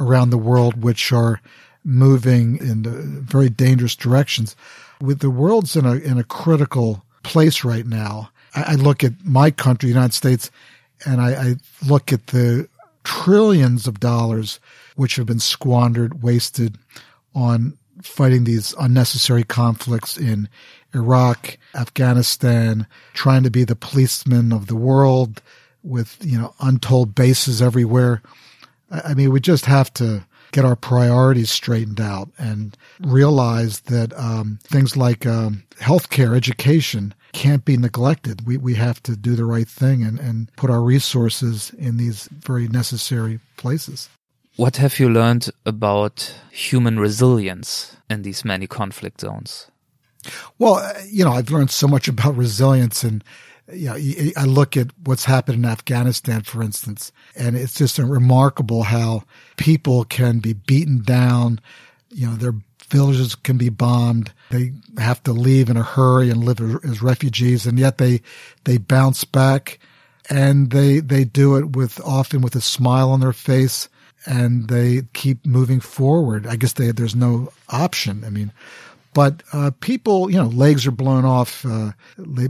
[0.00, 1.40] around the world which are
[1.84, 4.56] moving in very dangerous directions.
[5.00, 8.30] With the world's in a, in a critical place right now.
[8.54, 10.50] I, I look at my country, the United States,
[11.04, 11.54] and I, I
[11.86, 12.68] look at the
[13.02, 14.60] trillions of dollars
[14.96, 16.78] which have been squandered, wasted
[17.34, 20.48] on fighting these unnecessary conflicts in
[20.94, 25.42] Iraq, Afghanistan, trying to be the policeman of the world
[25.82, 28.22] with, you know, untold bases everywhere.
[28.90, 30.24] I mean, we just have to
[30.54, 37.64] get our priorities straightened out and realize that um, things like um, healthcare, education can't
[37.64, 38.46] be neglected.
[38.46, 42.28] We, we have to do the right thing and, and put our resources in these
[42.30, 44.08] very necessary places.
[44.54, 49.66] What have you learned about human resilience in these many conflict zones?
[50.60, 53.24] Well, uh, you know, I've learned so much about resilience and
[53.72, 58.82] you know, I look at what's happened in Afghanistan, for instance, and it's just remarkable
[58.82, 59.24] how
[59.56, 61.60] people can be beaten down.
[62.10, 62.54] You know, their
[62.88, 64.32] villages can be bombed.
[64.50, 68.20] They have to leave in a hurry and live as refugees, and yet they
[68.64, 69.78] they bounce back,
[70.28, 73.88] and they they do it with often with a smile on their face,
[74.26, 76.46] and they keep moving forward.
[76.46, 78.24] I guess they, there's no option.
[78.24, 78.52] I mean,
[79.14, 81.92] but uh, people, you know, legs are blown off, uh,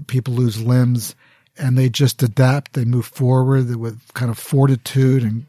[0.06, 1.14] people lose limbs,
[1.56, 2.72] and they just adapt.
[2.72, 5.46] They move forward with kind of fortitude and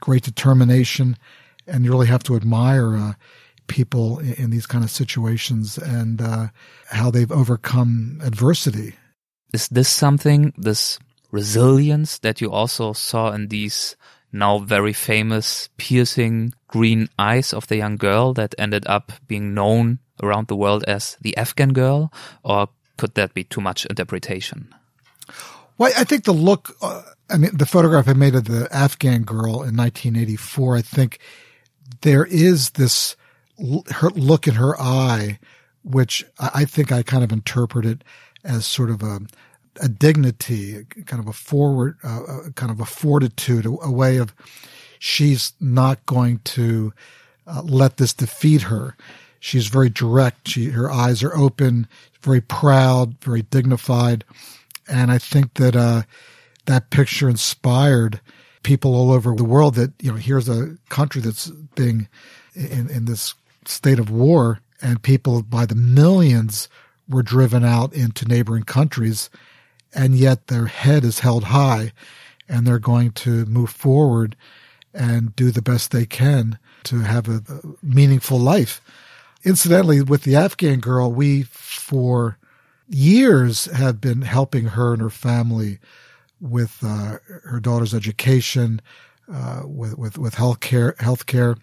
[0.00, 1.18] great determination.
[1.66, 3.12] And you really have to admire uh,
[3.66, 6.48] people in, in, these kind of situations and uh,
[6.90, 8.94] how they've overcome adversity.
[9.52, 10.98] Is this something, this
[11.30, 13.96] resilience that you also saw in these
[14.32, 19.98] now very famous piercing green eyes of the young girl that ended up being known
[20.22, 22.12] around the world as the Afghan girl,
[22.42, 24.74] or could that be too much interpretation?
[25.78, 29.22] Well, I think the look, uh, I mean, the photograph I made of the Afghan
[29.22, 31.18] girl in 1984, I think
[32.02, 33.16] there is this
[33.90, 35.38] her look in her eye,
[35.82, 38.04] which I think I kind of interpret it
[38.44, 39.20] as sort of a,
[39.80, 44.34] a dignity, kind of a forward, uh, kind of a fortitude, a, a, way of
[44.98, 46.92] she's not going to
[47.46, 48.96] uh, let this defeat her.
[49.40, 50.48] She's very direct.
[50.48, 51.88] She, her eyes are open,
[52.20, 54.24] very proud, very dignified.
[54.88, 56.02] And I think that, uh,
[56.66, 58.20] that picture inspired
[58.62, 62.08] people all over the world that, you know, here's a country that's being
[62.54, 66.68] in, in this state of war and people by the millions
[67.08, 69.30] were driven out into neighboring countries
[69.94, 71.92] and yet their head is held high
[72.48, 74.36] and they're going to move forward
[74.94, 77.42] and do the best they can to have a,
[77.82, 78.80] meaningful life.
[79.44, 82.38] Incidentally, with the Afghan girl, we for
[82.88, 85.78] years have been helping her and her family
[86.40, 88.80] with uh, her daughter's education,
[89.32, 91.58] uh, with with with healthcare, healthcare,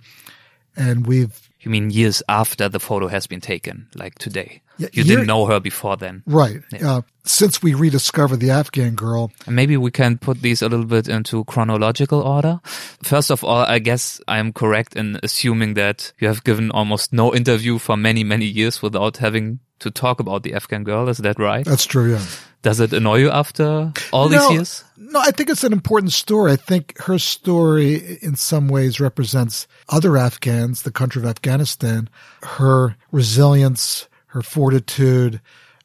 [0.75, 4.61] And we've You mean years after the photo has been taken, like today?
[4.77, 6.23] Yeah, you year- didn't know her before then.
[6.25, 6.89] right Yeah.
[6.97, 9.29] uh, since we rediscovered the Afghan girl.
[9.45, 12.61] And maybe we can put these a little bit into chronological order.
[13.03, 17.35] First of all, I guess I'm correct in assuming that you have given almost no
[17.35, 21.09] interview for many, many years without having to talk about the Afghan girl.
[21.09, 21.65] Is that right?
[21.65, 22.13] That's true.
[22.13, 22.25] Yeah.
[22.61, 24.83] Does it annoy you after all No, these years?
[24.97, 26.51] No, I think it's an important story.
[26.51, 32.09] I think her story in some ways represents other Afghans, the country of Afghanistan,
[32.43, 35.39] her resilience, her fortitude,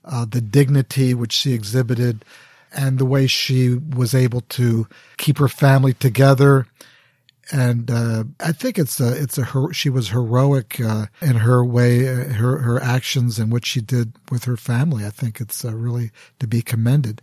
[0.05, 2.25] uh, the dignity which she exhibited,
[2.73, 6.67] and the way she was able to keep her family together.
[7.53, 11.65] And uh, I think it's a it's a her, she was heroic uh, in her
[11.65, 15.05] way, uh, her her actions and what she did with her family.
[15.05, 17.21] I think it's uh, really to be commended.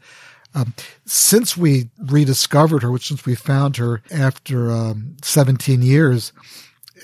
[0.53, 0.73] Um,
[1.05, 6.33] since we rediscovered her, which since we found her after um, 17 years,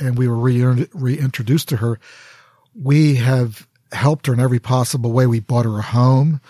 [0.01, 1.97] and we were re- reintroduced to her,
[2.75, 5.27] we have helped her in every possible way.
[5.27, 6.41] We bought her a home.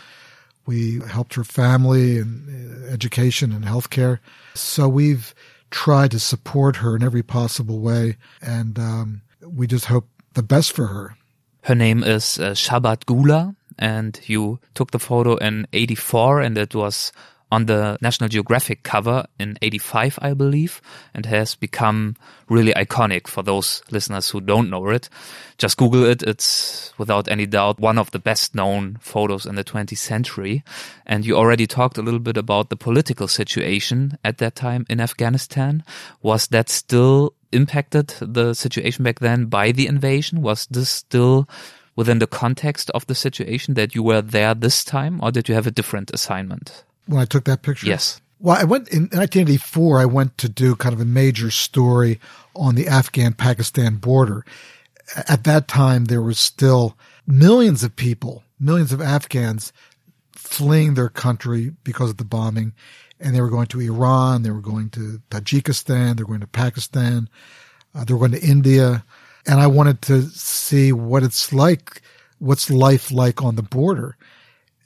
[0.65, 4.19] We helped her family and uh, education and healthcare.
[4.55, 5.33] So we've
[5.71, 10.71] tried to support her in every possible way, and um, we just hope the best
[10.71, 11.15] for her.
[11.63, 16.73] Her name is uh, Sharbat Gula, and you took the photo in 84, and it
[16.73, 17.11] was
[17.51, 20.81] on the National Geographic cover in 85, I believe,
[21.13, 22.15] and has become
[22.49, 25.09] really iconic for those listeners who don't know it.
[25.57, 26.23] Just Google it.
[26.23, 30.63] It's without any doubt one of the best known photos in the 20th century.
[31.05, 34.99] And you already talked a little bit about the political situation at that time in
[34.99, 35.83] Afghanistan.
[36.21, 40.41] Was that still impacted the situation back then by the invasion?
[40.41, 41.47] Was this still
[41.95, 45.55] within the context of the situation that you were there this time, or did you
[45.55, 46.83] have a different assignment?
[47.07, 48.21] When I took that picture, Yes.
[48.39, 49.99] Well, I went in 1984.
[49.99, 52.19] I went to do kind of a major story
[52.55, 54.45] on the Afghan-Pakistan border.
[55.27, 56.95] At that time, there was still
[57.25, 59.73] millions of people, millions of Afghans
[60.33, 62.73] fleeing their country because of the bombing,
[63.19, 66.47] and they were going to Iran, they were going to Tajikistan, they were going to
[66.47, 67.29] Pakistan,
[67.95, 69.03] uh, they were going to India,
[69.47, 72.01] and I wanted to see what it's like,
[72.39, 74.15] what's life like on the border.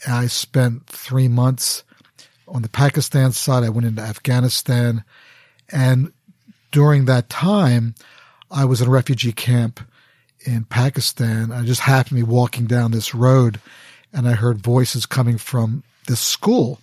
[0.06, 1.84] And I spent three months
[2.52, 3.64] on the Pakistan side.
[3.64, 5.04] I went into Afghanistan.
[5.70, 6.12] And
[6.72, 7.96] during that time,
[8.52, 9.80] I was in a refugee camp
[10.46, 11.52] in Pakistan.
[11.52, 13.60] I just happened to be walking down this road
[14.14, 16.80] and I heard voices coming from this school.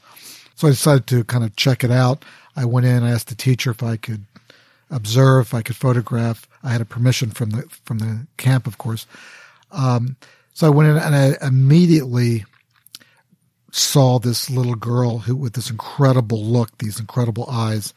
[0.54, 2.24] So I decided to kind of check it out.
[2.56, 4.24] I went in, I asked the teacher if I could
[4.90, 6.48] observe, if I could photograph.
[6.62, 9.06] I had a permission from the, from the camp, of course.
[9.70, 10.16] Um,
[10.54, 12.44] so I went in and I immediately
[13.70, 17.92] saw this little girl who with this incredible look, these incredible eyes,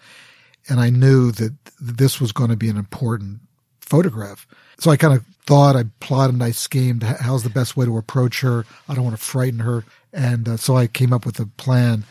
[0.69, 3.39] and I knew that this was going to be an important
[3.79, 4.47] photograph.
[4.79, 7.03] So I kind of thought I plotted, I schemed.
[7.03, 8.65] How's the best way to approach her?
[8.87, 12.03] I don't want to frighten her, and uh, so I came up with a plan,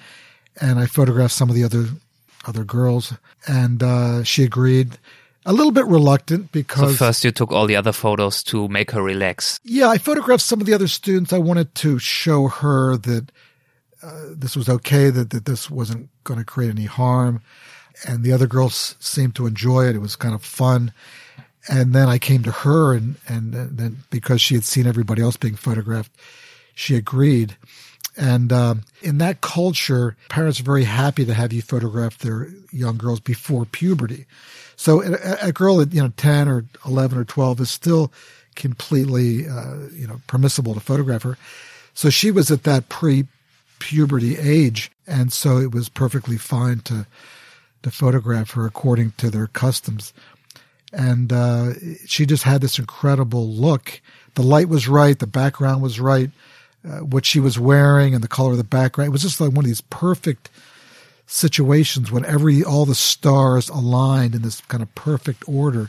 [0.60, 1.86] and I photographed some of the other
[2.46, 3.12] other girls,
[3.46, 4.98] and uh, she agreed.
[5.46, 8.90] A little bit reluctant So because first you took all the other photos to make
[8.90, 9.58] her relax.
[9.64, 11.32] yeah, I photographed some of the other students.
[11.32, 13.32] I wanted to show her that
[14.02, 17.42] uh, this was okay, that, that this wasn't going to create any harm.
[18.06, 19.96] And the other girls seemed to enjoy it.
[19.96, 20.92] It was kind of fun.
[21.68, 25.22] And then I came to her and, and, and then because she had seen everybody
[25.22, 26.12] else being photographed,
[26.74, 27.56] she agreed.
[28.16, 32.96] And um, in that culture, parents are very happy to have you photograph their young
[32.96, 34.26] girls before puberty.
[34.76, 38.12] So a, a girl at you know ten or eleven or twelve is still
[38.56, 41.36] completely uh, you know permissible to photograph her.
[41.94, 42.88] So she was at that
[43.80, 47.06] pre-puberty age, and so it was perfectly fine to
[47.82, 50.12] to photograph her according to their customs.
[50.92, 51.72] And uh,
[52.04, 54.02] she just had this incredible look.
[54.34, 56.30] The light was right, the background was right,
[56.84, 59.08] uh, what she was wearing and the color of the background.
[59.08, 60.50] It was just like one of these perfect
[61.26, 65.88] situations when every all the stars aligned in this kind of perfect order.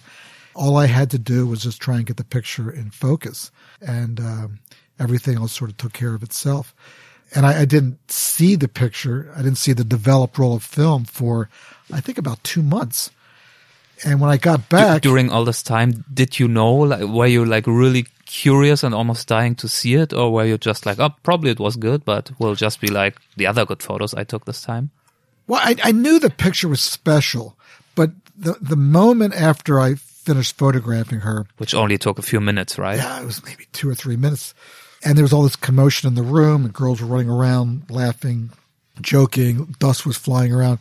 [0.56, 4.18] All I had to do was just try and get the picture in focus, and
[4.22, 4.60] um,
[4.98, 6.74] everything else sort of took care of itself.
[7.34, 9.32] And I, I didn't see the picture.
[9.36, 11.50] I didn't see the developed roll of film for,
[11.92, 13.10] I think, about two months.
[14.04, 17.28] And when I got D- back, during all this time, did you know, like, were
[17.28, 20.12] you like really curious and almost dying to see it?
[20.12, 23.16] Or were you just like, oh, probably it was good, but we'll just be like
[23.38, 24.90] the other good photos I took this time?
[25.48, 27.58] Well, I, I knew the picture was special,
[27.96, 32.78] but the the moment after I finished photographing her, Which only took a few minutes,
[32.78, 32.98] right?
[32.98, 34.54] yeah, it was maybe two or three minutes,
[35.04, 38.52] and there was all this commotion in the room, and girls were running around, laughing,
[39.02, 40.80] joking, dust was flying around.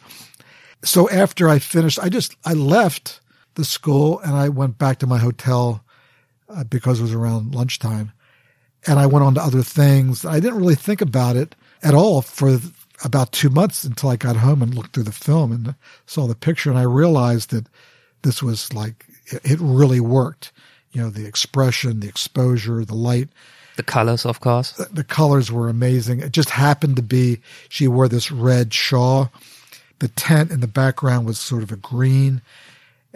[0.82, 3.20] So after I finished, I just I left
[3.54, 5.84] the school and I went back to my hotel
[6.48, 8.12] uh, because it was around lunchtime.
[8.86, 10.24] And I went on to other things.
[10.24, 12.58] I didn't really think about it at all for
[13.04, 15.74] about two months until I got home and looked through the film and
[16.06, 16.70] saw the picture.
[16.70, 17.66] And I realized that
[18.22, 20.52] this was like, it really worked.
[20.92, 23.28] You know, the expression, the exposure, the light.
[23.81, 24.72] The colors, of course.
[24.72, 26.20] The, the colors were amazing.
[26.20, 29.33] It just happened to be she wore this red shawl.
[30.01, 32.43] The tent in the background was sort of a green.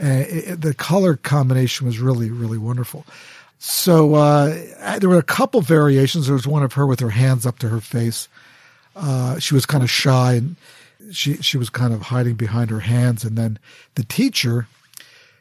[0.02, 3.04] Uh, it, the color combination was really, really wonderful.
[3.58, 6.28] So uh, there were a couple variations.
[6.28, 8.26] There was one of her with her hands up to her face.
[8.96, 10.56] Uh, she was kind of shy and
[11.12, 13.22] she she was kind of hiding behind her hands.
[13.22, 13.58] And then
[13.96, 14.66] the teacher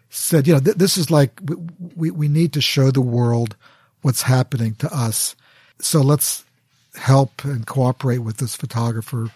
[0.10, 1.56] said, "You know, th- this is like we,
[1.96, 3.56] we we need to show the world
[4.04, 5.36] what's happening to us.
[5.80, 6.46] So let's
[6.96, 9.30] help and cooperate with this photographer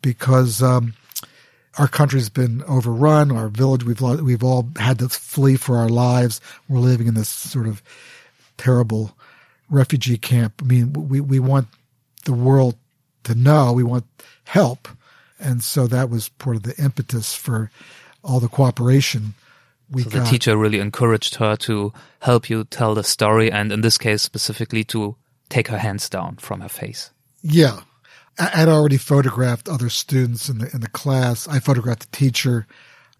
[0.00, 0.94] because." Um,
[1.78, 3.30] our country's been overrun.
[3.30, 6.40] Our village, we've we've all had to flee for our lives.
[6.68, 7.82] We're living in this sort of
[8.56, 9.16] terrible
[9.68, 10.54] refugee camp.
[10.62, 11.68] I mean, we we want
[12.24, 12.76] the world
[13.24, 13.72] to know.
[13.72, 14.04] We want
[14.44, 14.88] help,
[15.38, 17.70] and so that was part of the impetus for
[18.24, 19.34] all the cooperation.
[19.90, 20.28] We so the got.
[20.28, 24.84] teacher really encouraged her to help you tell the story, and in this case specifically
[24.84, 25.16] to
[25.48, 27.10] take her hands down from her face.
[27.42, 27.80] Yeah,
[28.38, 31.48] I had already photographed other students in the in the class.
[31.48, 32.66] I photographed the teacher,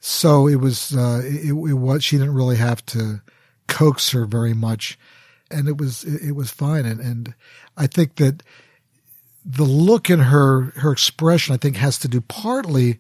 [0.01, 3.21] so it was uh, it, it, was she didn't really have to
[3.69, 4.99] coax her very much,
[5.51, 6.85] and it was it, it was fine.
[6.85, 7.35] And and
[7.77, 8.43] I think that
[9.45, 12.99] the look in her her expression I think has to do partly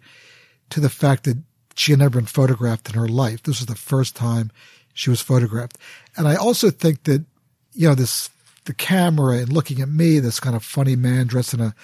[0.70, 1.38] to the fact that
[1.76, 3.42] she had never been photographed in her life.
[3.42, 4.50] This was the first time
[4.94, 5.78] she was photographed,
[6.16, 7.24] and I also think that
[7.72, 8.30] you know this
[8.64, 11.74] the camera and looking at me, this kind of funny man dressed in a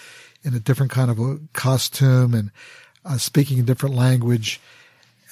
[0.44, 2.50] in a different kind of a costume and
[3.04, 4.60] uh, speaking a different language.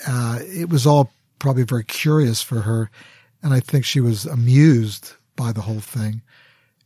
[0.07, 2.91] Uh, it was all probably very curious for her,
[3.43, 6.23] and I think she was amused by the whole thing,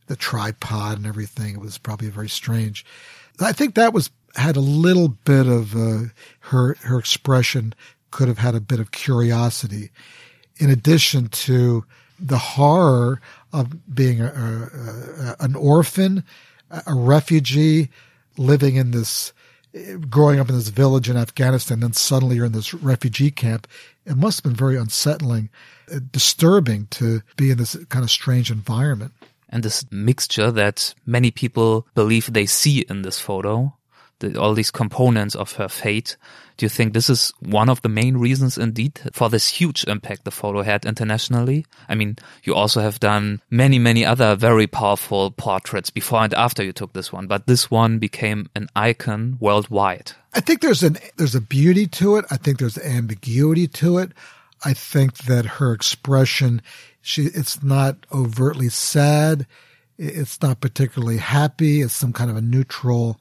[0.07, 1.55] the tripod and everything.
[1.55, 2.85] It was probably very strange.
[3.39, 6.09] I think that was had a little bit of uh,
[6.39, 7.73] her her expression
[8.11, 9.91] could have had a bit of curiosity,
[10.57, 11.83] in addition to
[12.19, 13.19] the horror
[13.51, 16.23] of being a, a, a, an orphan,
[16.71, 17.89] a refugee,
[18.37, 19.33] living in this,
[20.09, 23.67] growing up in this village in Afghanistan, then suddenly you're in this refugee camp.
[24.05, 25.49] It must have been very unsettling,
[25.91, 29.11] uh, disturbing to be in this kind of strange environment.
[29.49, 33.73] And this mixture that many people believe they see in this photo
[34.19, 36.17] the, all these components of her fate.
[36.57, 40.23] Do you think this is one of the main reasons indeed for this huge impact
[40.23, 41.65] the photo had internationally?
[41.89, 46.63] I mean, you also have done many, many other very powerful portraits before and after
[46.63, 50.13] you took this one, but this one became an icon worldwide.
[50.33, 52.25] I think there's an, there's a beauty to it.
[52.31, 54.11] I think there's ambiguity to it.
[54.63, 56.61] I think that her expression,
[57.01, 59.45] she, it's not overtly sad.
[59.97, 61.81] It's not particularly happy.
[61.81, 63.19] It's some kind of a neutral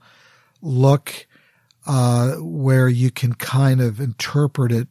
[0.65, 1.27] look
[1.87, 4.89] uh, where you can kind of interpret it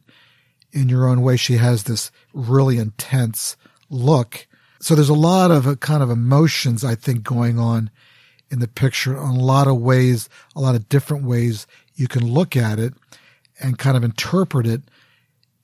[0.72, 1.36] in your own way.
[1.36, 3.56] She has this really intense
[3.90, 4.46] look.
[4.80, 7.90] So there's a lot of uh, kind of emotions, I think, going on
[8.50, 12.24] in the picture in a lot of ways, a lot of different ways you can
[12.24, 12.94] look at it
[13.60, 14.82] and kind of interpret it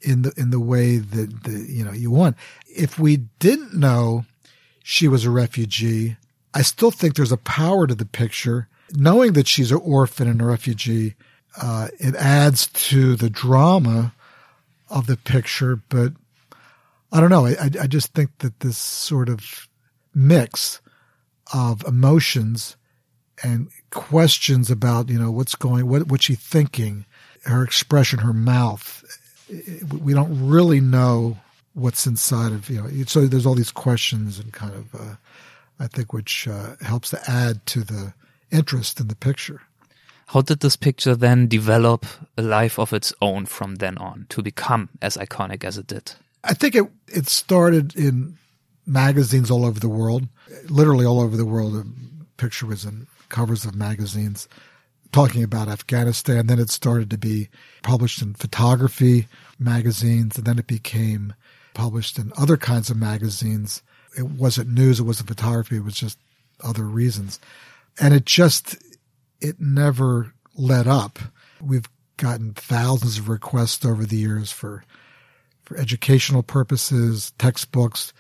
[0.00, 2.36] in the, in the way that, you know, you want.
[2.66, 4.24] If we didn't know
[4.82, 6.16] she was a refugee,
[6.54, 10.40] I still think there's a power to the picture knowing that she's an orphan and
[10.40, 11.14] a refugee,
[11.60, 14.12] uh, it adds to the drama
[14.88, 15.76] of the picture.
[15.88, 16.12] But
[17.12, 17.46] I don't know.
[17.46, 19.68] I, I just think that this sort of
[20.14, 20.80] mix
[21.52, 22.76] of emotions
[23.42, 27.06] and questions about, you know, what's going, what, what's she thinking,
[27.44, 29.04] her expression, her mouth.
[30.02, 31.38] We don't really know
[31.74, 35.14] what's inside of, you know, so there's all these questions and kind of, uh,
[35.78, 38.12] I think, which uh, helps to add to the
[38.50, 39.62] interest in the picture.
[40.28, 44.42] How did this picture then develop a life of its own from then on to
[44.42, 46.12] become as iconic as it did?
[46.44, 48.38] I think it it started in
[48.86, 50.28] magazines all over the world,
[50.68, 51.74] literally all over the world.
[51.74, 51.86] The
[52.36, 54.48] picture was in covers of magazines
[55.12, 56.46] talking about Afghanistan.
[56.46, 57.48] Then it started to be
[57.82, 59.26] published in photography
[59.58, 61.34] magazines, and then it became
[61.74, 63.82] published in other kinds of magazines.
[64.16, 66.18] It wasn't news, it wasn't photography, it was just
[66.62, 67.40] other reasons
[67.98, 68.76] and it just
[69.40, 71.18] it never let up.
[71.60, 74.84] We've gotten thousands of requests over the years for
[75.62, 78.12] for educational purposes, textbooks,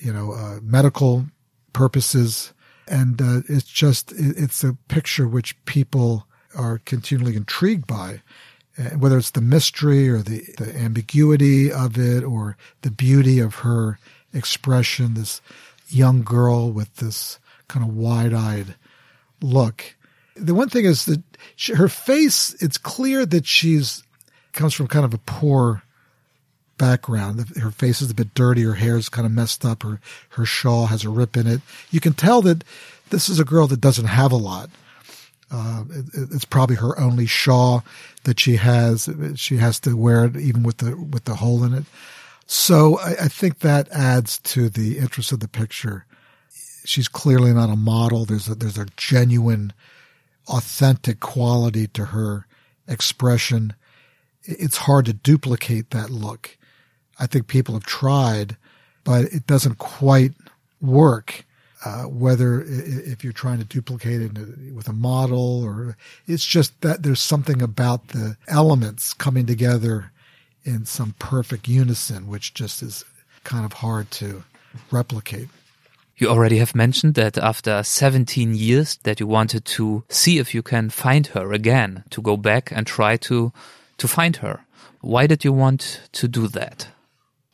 [0.00, 1.26] you know, uh, medical
[1.72, 2.52] purposes,
[2.88, 8.22] and uh, it's just it, it's a picture which people are continually intrigued by,
[8.98, 13.98] whether it's the mystery or the, the ambiguity of it or the beauty of her
[14.32, 15.40] expression, this
[15.88, 17.38] young girl with this
[17.68, 18.74] kind of wide eyed
[19.40, 19.96] look.
[20.36, 21.22] The one thing is that
[21.56, 24.02] she, her face, it's clear that she's
[24.52, 25.82] comes from kind of a poor
[26.78, 27.56] background.
[27.56, 28.62] Her face is a bit dirty.
[28.62, 29.82] Her hair is kind of messed up.
[29.82, 31.60] Her, her shawl has a rip in it.
[31.90, 32.64] You can tell that
[33.10, 34.70] this is a girl that doesn't have a lot.
[35.50, 37.84] Uh, it, it's probably her only shawl
[38.24, 39.08] that she has.
[39.36, 41.84] She has to wear it even with the, with the hole in it.
[42.46, 46.04] So I, I think that adds to the interest of the picture.
[46.88, 48.24] She's clearly not a model.
[48.24, 49.74] There's a, there's a genuine,
[50.48, 52.46] authentic quality to her
[52.86, 53.74] expression.
[54.42, 56.56] It's hard to duplicate that look.
[57.18, 58.56] I think people have tried,
[59.04, 60.32] but it doesn't quite
[60.80, 61.44] work.
[61.84, 64.32] Uh, whether if you're trying to duplicate it
[64.74, 70.10] with a model or it's just that there's something about the elements coming together
[70.64, 73.04] in some perfect unison, which just is
[73.44, 74.42] kind of hard to
[74.90, 75.48] replicate.
[76.18, 80.62] You already have mentioned that after 17 years that you wanted to see if you
[80.62, 83.52] can find her again, to go back and try to,
[83.98, 84.64] to find her.
[85.00, 86.88] Why did you want to do that?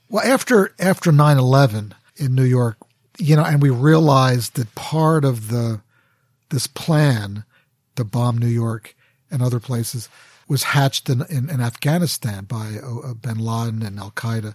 [0.08, 2.76] Well, after after 9/11 in New York,
[3.18, 5.82] you know, and we realized that part of the
[6.50, 7.44] this plan
[7.96, 8.94] to bomb New York
[9.30, 10.08] and other places
[10.46, 14.54] was hatched in, in, in Afghanistan by uh, Bin Laden and Al Qaeda.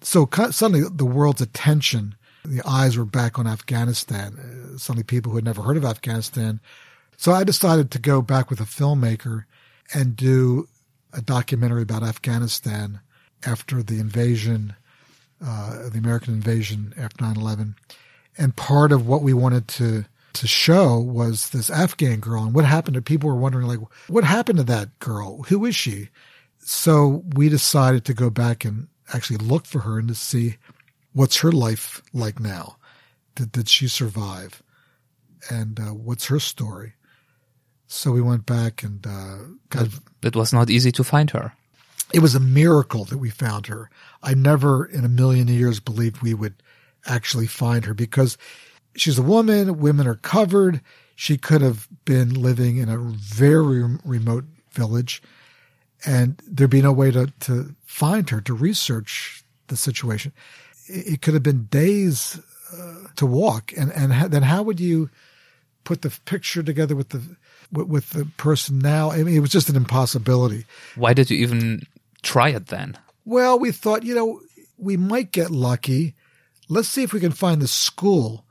[0.00, 2.14] So suddenly the world's attention,
[2.44, 4.38] the eyes were back on Afghanistan.
[4.38, 6.60] Uh, suddenly people who had never heard of Afghanistan.
[7.16, 9.44] So I decided to go back with a filmmaker
[9.92, 10.68] and do
[11.12, 13.00] a documentary about Afghanistan
[13.46, 14.74] after the invasion
[15.44, 17.74] uh, the American invasion after 9/11,
[18.38, 22.64] and part of what we wanted to to show was this Afghan girl and what
[22.64, 23.78] happened to people were wondering like
[24.08, 26.08] what happened to that girl who is she
[26.58, 30.56] so we decided to go back and actually look for her and to see
[31.14, 32.76] what's her life like now
[33.34, 34.62] did, did she survive
[35.50, 36.92] and uh, what's her story
[37.86, 39.38] so we went back and uh,
[39.70, 39.88] got,
[40.22, 41.52] it was not easy to find her
[42.12, 43.90] it was a miracle that we found her.
[44.22, 46.62] I never in a million years believed we would
[47.06, 48.36] actually find her because
[48.94, 49.78] she's a woman.
[49.78, 50.80] Women are covered.
[51.16, 55.22] She could have been living in a very remote village
[56.06, 60.32] and there'd be no way to, to find her, to research the situation.
[60.86, 62.40] It could have been days
[62.72, 63.72] uh, to walk.
[63.76, 65.10] And, and ha- then how would you
[65.84, 67.22] put the picture together with the,
[67.72, 69.10] with, with the person now?
[69.10, 70.66] I mean, it was just an impossibility.
[70.96, 71.82] Why did you even
[72.22, 72.98] try it then?
[73.24, 74.40] Well, we thought, you know,
[74.76, 76.14] we might get lucky.
[76.68, 78.44] Let's see if we can find the school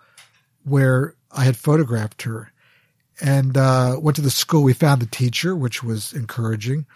[0.63, 2.51] where I had photographed her.
[3.21, 4.63] And uh, went to the school.
[4.63, 6.87] We found the teacher, which was encouraging.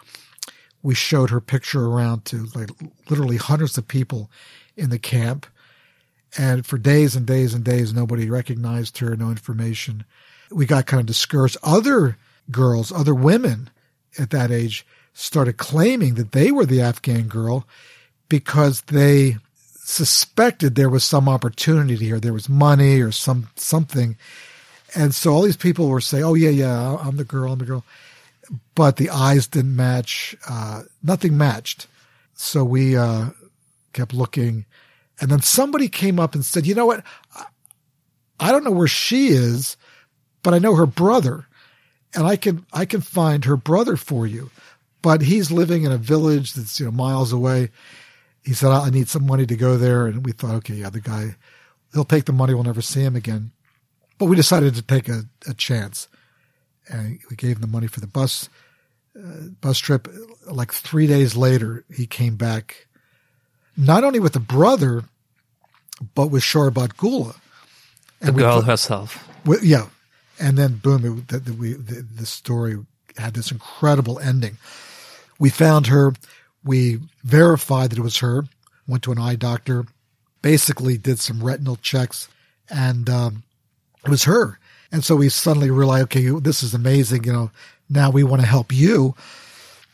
[0.81, 2.69] We showed her picture around to like
[3.09, 4.31] literally hundreds of people
[4.77, 5.45] in the camp.
[6.37, 10.05] And for days and days and days, nobody recognized her, no information.
[10.51, 11.57] We got kind of discouraged.
[11.63, 12.17] Other
[12.51, 13.69] girls, other women
[14.19, 17.65] at that age started claiming that they were the Afghan girl
[18.29, 19.37] because they
[19.75, 22.19] suspected there was some opportunity here.
[22.19, 24.17] There was money or some something.
[24.95, 27.65] And so all these people were saying, "Oh yeah, yeah, I'm the girl, I'm the
[27.65, 27.83] girl,"
[28.75, 30.35] but the eyes didn't match.
[30.47, 31.87] Uh, nothing matched.
[32.35, 33.29] So we uh,
[33.93, 34.65] kept looking,
[35.19, 37.03] and then somebody came up and said, "You know what?
[38.39, 39.77] I don't know where she is,
[40.43, 41.47] but I know her brother,
[42.13, 44.49] and I can I can find her brother for you."
[45.01, 47.69] but he's living in a village that's you know miles away.
[48.43, 51.01] He said, "I need some money to go there," and we thought, okay, yeah, the
[51.01, 51.35] guy,
[51.93, 52.53] he'll take the money.
[52.53, 53.51] We'll never see him again.
[54.17, 56.07] But we decided to take a, a chance,
[56.89, 58.49] and we gave him the money for the bus
[59.17, 60.07] uh, bus trip.
[60.45, 62.86] Like three days later, he came back,
[63.77, 65.03] not only with the brother,
[66.15, 67.35] but with Sharbat Gula,
[68.19, 69.27] the girl herself.
[69.61, 69.87] yeah,
[70.39, 72.77] and then boom, it, the, the, we, the, the story
[73.17, 74.57] had this incredible ending.
[75.39, 76.13] We found her.
[76.63, 78.45] We verified that it was her.
[78.87, 79.85] Went to an eye doctor.
[80.41, 82.27] Basically, did some retinal checks,
[82.69, 83.43] and um,
[84.03, 84.59] it was her.
[84.91, 87.25] And so we suddenly realized, okay, this is amazing.
[87.25, 87.51] You know,
[87.89, 89.15] now we want to help you.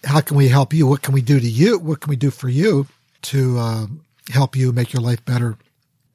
[0.03, 0.85] How can we help you?
[0.85, 1.79] What can we do to you?
[1.79, 2.87] What can we do for you
[3.23, 3.87] to uh,
[4.29, 5.57] help you make your life better?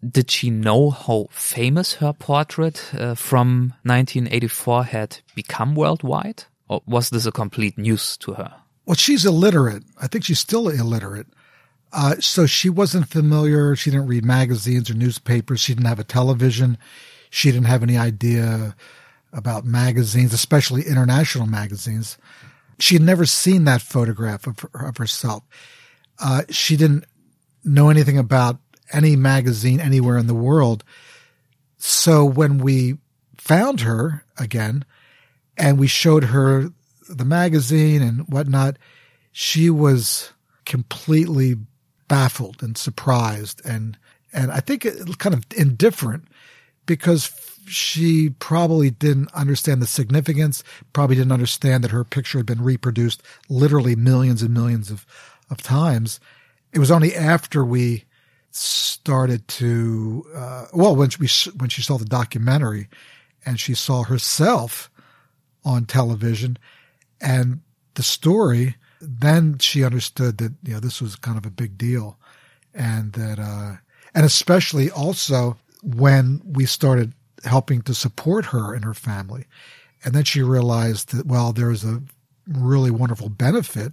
[0.09, 6.45] Did she know how famous her portrait uh, from 1984 had become worldwide?
[6.69, 8.55] Or was this a complete news to her?
[8.87, 9.83] Well, she's illiterate.
[10.01, 11.27] I think she's still illiterate.
[11.93, 13.75] Uh, so she wasn't familiar.
[13.75, 15.61] She didn't read magazines or newspapers.
[15.61, 16.79] She didn't have a television.
[17.31, 18.77] She didn't have any idea
[19.33, 22.19] about magazines, especially international magazines.
[22.79, 25.43] She had never seen that photograph of, of herself.
[26.21, 27.05] Uh, she didn't
[27.65, 28.59] know anything about
[28.93, 30.85] any magazine anywhere in the world.
[31.77, 32.99] So when we
[33.37, 34.85] found her again
[35.57, 36.71] and we showed her
[37.09, 38.77] the magazine and whatnot,
[39.33, 40.33] she was
[40.65, 41.57] completely
[42.09, 43.97] baffled and surprised and,
[44.33, 44.87] and I think
[45.19, 46.25] kind of indifferent
[46.87, 47.31] because
[47.67, 53.23] she probably didn't understand the significance, probably didn't understand that her picture had been reproduced
[53.49, 55.07] literally millions and millions of,
[55.51, 56.21] of times.
[56.73, 58.05] It was only after we
[58.51, 62.89] started to, uh, well, when we, when she saw the documentary
[63.45, 64.91] and she saw herself
[65.65, 66.59] on television
[67.21, 67.61] and
[67.95, 72.19] the story, then she understood that, you know, this was kind of a big deal
[72.75, 73.77] and that, uh,
[74.15, 77.13] and especially also when we started
[77.45, 79.47] helping to support her and her family.
[80.05, 82.03] And then she realized that, well, there's a
[82.47, 83.93] really wonderful benefit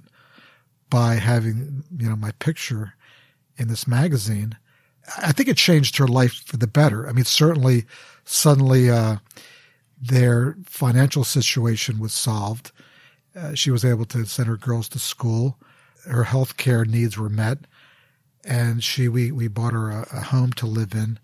[0.96, 2.94] by having, you know, my picture
[3.58, 4.58] in this magazine.
[5.18, 7.06] I think it changed her life for the better.
[7.06, 7.84] I mean, certainly
[8.24, 9.18] suddenly, uh,
[10.02, 12.72] their financial situation was solved.
[13.36, 15.58] Uh, she was able to send her girls to school.
[16.06, 17.58] Her health care needs were met.
[18.46, 21.20] And she, we, we bought her a, a home to live in.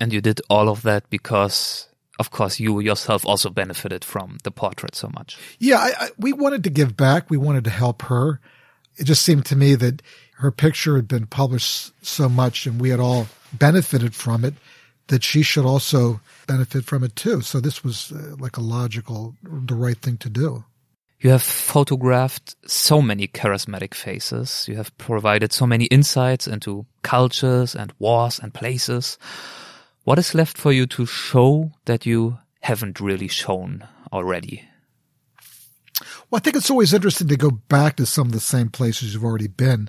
[0.00, 1.86] And you did all of that because,
[2.18, 5.38] of course, you yourself also benefited from the portrait so much.
[5.60, 7.30] Yeah, I, I, we wanted to give back.
[7.30, 8.40] We wanted to help her.
[8.96, 10.02] It just seemed to me that
[10.36, 14.54] her picture had been published so much and we had all benefited from it
[15.08, 17.40] that she should also benefit from it too.
[17.40, 20.64] So this was uh, like a logical, the right thing to do.
[21.20, 24.66] You have photographed so many charismatic faces.
[24.68, 29.18] You have provided so many insights into cultures and wars and places.
[30.02, 34.68] What is left for you to show that you haven't really shown already?
[36.30, 39.12] Well, I think it's always interesting to go back to some of the same places
[39.12, 39.88] you've already been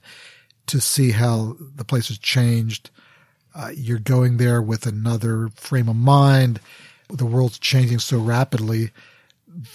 [0.68, 2.90] to see how the place has changed.
[3.56, 6.60] Uh, you're going there with another frame of mind.
[7.10, 8.92] The world's changing so rapidly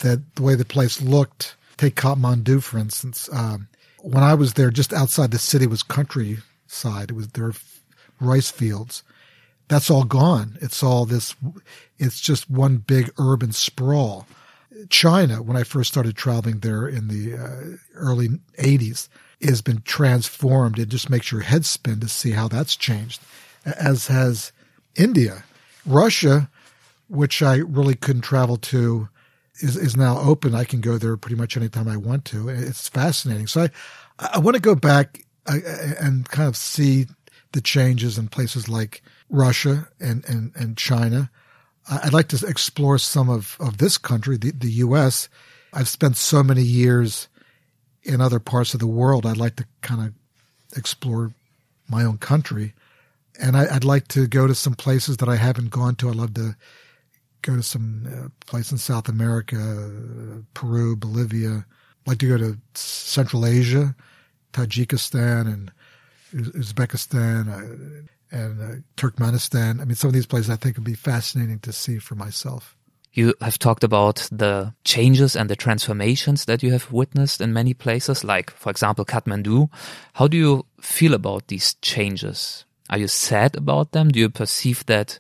[0.01, 3.69] that the way the place looked, take Kathmandu, for instance, um,
[4.01, 7.11] when I was there, just outside the city was countryside.
[7.11, 7.55] It was there were
[8.21, 9.03] rice fields
[9.69, 10.59] that's all gone.
[10.61, 11.37] It's all this,
[11.99, 14.27] it's just one big urban sprawl.
[14.91, 19.09] China, when I first started traveling there in the uh, early 80s,
[19.43, 20.79] has been transformed.
[20.79, 23.21] It just makes your head spin to see how that's changed,
[23.65, 24.53] as has
[24.97, 25.45] India.
[25.87, 26.51] Russia,
[27.09, 29.09] which I really couldn't travel to,
[29.61, 30.55] is, is now open.
[30.55, 32.49] I can go there pretty much anytime I want to.
[32.49, 33.47] It's fascinating.
[33.47, 33.69] So
[34.19, 35.59] I, I want to go back uh,
[36.01, 37.07] and kind of see
[37.53, 41.31] the changes in places like Russia and, and, and China.
[41.91, 45.29] I'd like to explore some of, of this country, the, the U.S.
[45.73, 47.29] I've spent so many years
[48.03, 49.27] in other parts of the world.
[49.27, 50.13] I'd like to kind of
[50.77, 51.33] explore
[51.89, 52.75] my own country.
[53.41, 56.09] And I, would like to go to some places that I haven't gone to.
[56.09, 56.57] I'd love to
[57.43, 59.91] go to some uh, place in South America,
[60.55, 61.65] Peru, Bolivia.
[62.03, 63.95] I'd like to go to Central Asia,
[64.53, 65.73] Tajikistan and
[66.35, 68.09] Uzbekistan.
[68.31, 69.81] And uh, Turkmenistan.
[69.81, 72.77] I mean, some of these places I think would be fascinating to see for myself.
[73.13, 77.75] You have talked about the changes and the transformations that you have witnessed in many
[77.75, 79.71] places, like, for example, Kathmandu.
[80.13, 82.65] How do you feel about these changes?
[82.91, 84.11] Are you sad about them?
[84.11, 85.19] Do you perceive that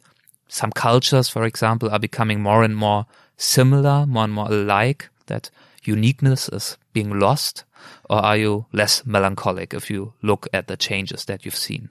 [0.48, 3.06] some cultures, for example, are becoming more and more
[3.36, 5.50] similar, more and more alike, that
[5.82, 7.64] uniqueness is being lost?
[8.08, 11.88] Or are you less melancholic if you look at the changes that you've seen?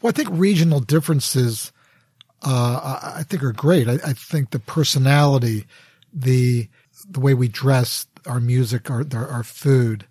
[0.00, 1.72] Well, I think regional differences,
[2.42, 3.88] uh, I think are great.
[3.88, 5.64] I, I, think the personality,
[6.12, 6.68] the
[7.08, 10.06] the way we dress, our music, our our, food,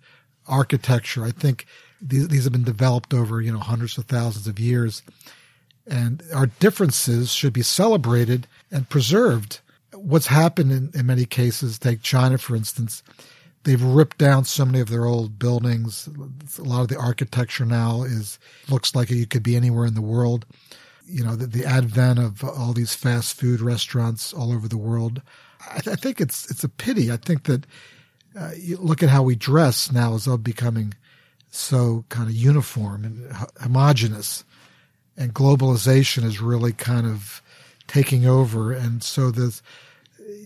[0.46, 1.24] architecture.
[1.24, 1.66] I think
[2.00, 5.02] these these have been developed over you know hundreds of thousands of years,
[5.86, 9.60] and our differences should be celebrated and preserved.
[9.92, 13.02] What's happened in, in many cases, take China for instance,
[13.64, 16.08] They've ripped down so many of their old buildings.
[16.58, 18.38] A lot of the architecture now is
[18.68, 20.44] looks like you could be anywhere in the world.
[21.06, 25.22] You know, the, the advent of all these fast food restaurants all over the world.
[25.70, 27.10] I, th- I think it's it's a pity.
[27.10, 27.66] I think that
[28.38, 30.94] uh, look at how we dress now is all becoming
[31.50, 34.44] so kind of uniform and homogenous,
[35.16, 37.42] and globalization is really kind of
[37.86, 38.72] taking over.
[38.72, 39.62] And so there's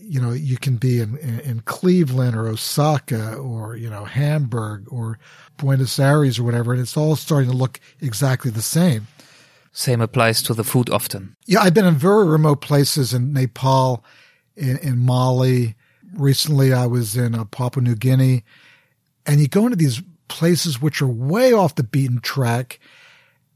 [0.09, 5.19] you know, you can be in, in Cleveland or Osaka or, you know, Hamburg or
[5.57, 9.05] Buenos Aires or whatever, and it's all starting to look exactly the same.
[9.71, 11.35] Same applies to the food often.
[11.45, 14.03] Yeah, I've been in very remote places in Nepal,
[14.55, 15.75] in, in Mali.
[16.15, 18.43] Recently, I was in uh, Papua New Guinea,
[19.27, 22.79] and you go into these places which are way off the beaten track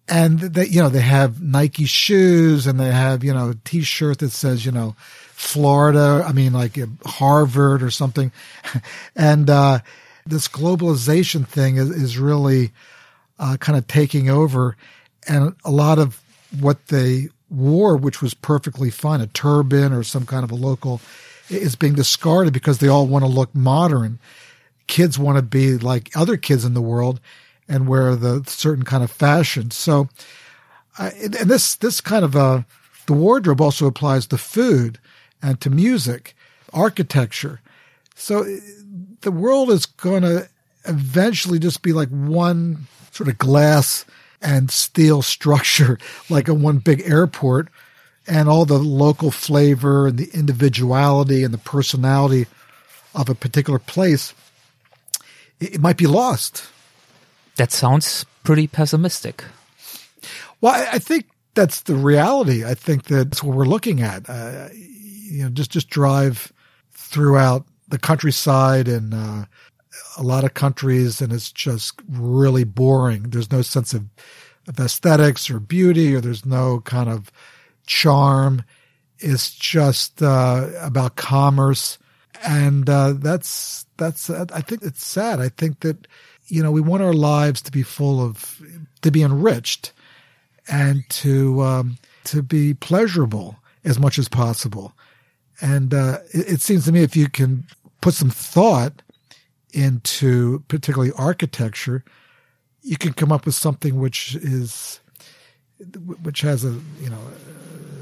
[0.07, 4.19] and they, you know, they have Nike shoes and they have, you know, a t-shirt
[4.19, 4.95] that says, you know,
[5.31, 8.31] Florida, I mean, like uh, Harvard or something.
[9.15, 9.79] and, uh,
[10.25, 12.71] this globalization thing is, is really,
[13.39, 14.75] uh, kind of taking over.
[15.27, 16.21] And a lot of
[16.59, 21.01] what they wore, which was perfectly fine, a turban or some kind of a local,
[21.49, 24.19] is being discarded because they all want to look modern.
[24.87, 27.19] Kids want to be like other kids in the world
[27.67, 29.71] and wear the certain kind of fashion.
[29.71, 30.09] So,
[30.97, 32.63] uh, and this this kind of uh,
[33.05, 34.99] the wardrobe also applies to food
[35.41, 36.35] and to music,
[36.73, 37.59] architecture.
[38.15, 38.45] So
[39.21, 40.47] the world is going to
[40.85, 44.05] eventually just be like one sort of glass
[44.41, 45.97] and steel structure,
[46.29, 47.69] like a one big airport,
[48.27, 52.45] and all the local flavor and the individuality and the personality
[53.13, 54.33] of a particular place,
[55.59, 56.63] it might be lost.
[57.57, 59.43] That sounds pretty pessimistic.
[60.61, 62.65] Well, I, think that's the reality.
[62.65, 64.29] I think that's what we're looking at.
[64.29, 66.51] Uh, you know, just just drive
[66.93, 69.45] throughout the countryside and uh,
[70.17, 73.23] a lot of countries, and it's just really boring.
[73.23, 74.05] There's no sense of,
[74.67, 77.31] of aesthetics or beauty, or there's no kind of
[77.85, 78.63] charm.
[79.19, 81.97] It's just uh, about commerce,
[82.43, 84.29] and uh, that's that's.
[84.29, 85.39] I think it's sad.
[85.39, 86.07] I think that
[86.53, 88.61] you know, we want our lives to be full of,
[89.01, 89.91] to be enriched
[90.69, 94.93] and to, um, to be pleasurable as much as possible.
[95.61, 97.65] And, uh, it, it seems to me if you can
[98.01, 99.01] put some thought
[99.71, 102.03] into particularly architecture,
[102.83, 104.99] you can come up with something which is,
[106.21, 107.17] which has a, you know,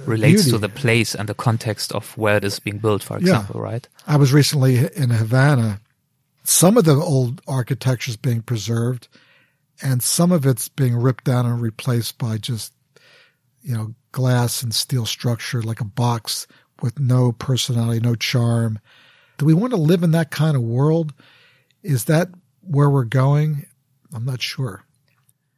[0.06, 0.52] relates beauty.
[0.52, 3.72] to the place and the context of where it is being built, for example, yeah.
[3.72, 3.88] right?
[4.08, 5.80] I was recently in Havana
[6.52, 9.08] some of the old architecture is being preserved
[9.82, 12.74] and some of it's being ripped down and replaced by just,
[13.64, 16.48] you know, glass and steel structure like a box
[16.82, 18.80] with no personality, no charm.
[19.38, 21.14] Do we want to live in that kind of world?
[21.84, 22.28] Is that
[22.62, 23.66] where we're going?
[24.14, 24.84] I'm not sure.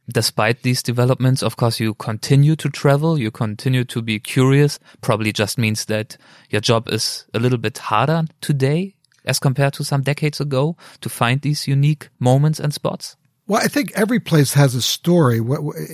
[0.08, 4.78] Despite these developments, of course, you continue to travel, you continue to be curious.
[5.00, 6.16] Probably just means that
[6.50, 8.93] your job is a little bit harder today
[9.24, 13.16] as compared to some decades ago to find these unique moments and spots?
[13.46, 15.40] Well, I think every place has a story.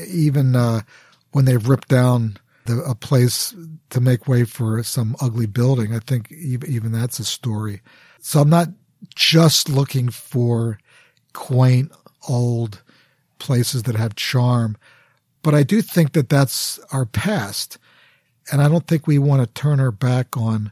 [0.09, 0.83] Even uh,
[1.33, 3.55] when they've ripped down the, a place
[3.91, 7.83] to make way for some ugly building, I think even that's a story.
[8.21, 8.69] So I'm not
[9.15, 10.79] just looking for
[11.33, 11.91] quaint
[12.29, 12.83] old
[13.39, 14.77] places that have charm,
[15.43, 17.79] but I do think that that's our past.
[18.53, 20.71] And I don't think we want to turn our back on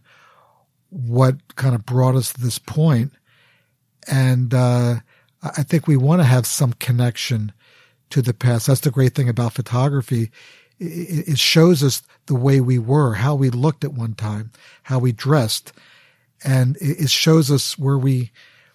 [0.91, 3.13] what kind of brought us to this point.
[4.11, 4.97] And uh,
[5.43, 7.53] I think we want to have some connection
[8.11, 8.67] to the past.
[8.67, 10.31] That's the great thing about photography.
[10.81, 14.53] It shows us the way we were, how we looked at one time,
[14.85, 15.73] how we dressed,
[16.45, 18.31] and it shows us where we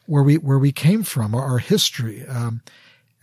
[0.05, 2.25] where we where we came from, our, history.
[2.27, 2.61] Um,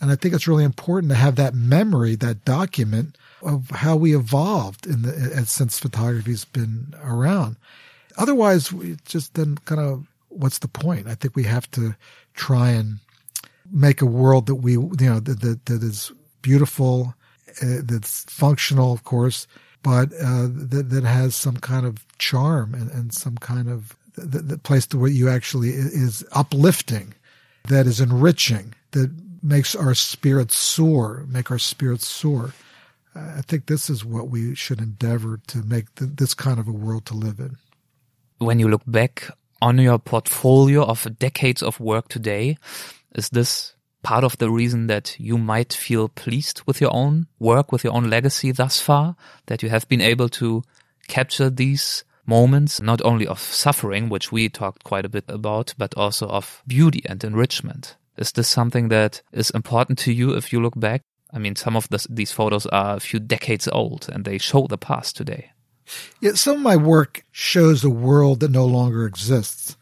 [0.00, 4.16] and I think it's really important to have that memory, that document of how we
[4.16, 7.56] evolved in the since photography's been around.
[8.20, 8.72] Otherwise,
[9.06, 11.08] just then kind of what's the point?
[11.08, 11.94] I think we have to
[12.34, 12.98] try and
[13.72, 16.12] make a world that we you know that that, that is
[16.42, 17.14] beautiful,
[17.62, 19.46] uh, that's functional, of course,
[19.82, 24.40] but uh, that that has some kind of charm and, and some kind of the,
[24.40, 27.14] the place to where you actually is uplifting,
[27.68, 29.10] that is enriching, that
[29.42, 32.52] makes our spirits soar, make our spirits soar.
[33.14, 36.72] I think this is what we should endeavor to make the, this kind of a
[36.72, 37.56] world to live in
[38.40, 39.30] when you look back
[39.62, 42.56] on your portfolio of decades of work today,
[43.14, 47.70] is this part of the reason that you might feel pleased with your own work,
[47.70, 49.14] with your own legacy thus far,
[49.46, 50.62] that you have been able to
[51.06, 55.94] capture these moments, not only of suffering, which we talked quite a bit about, but
[55.96, 57.96] also of beauty and enrichment?
[58.16, 61.02] Is this something that is important to you if you look back?
[61.32, 64.66] I mean, some of this, these photos are a few decades old and they show
[64.66, 65.52] the past today.
[66.20, 69.76] Yeah, some of my work shows a world that no longer exists.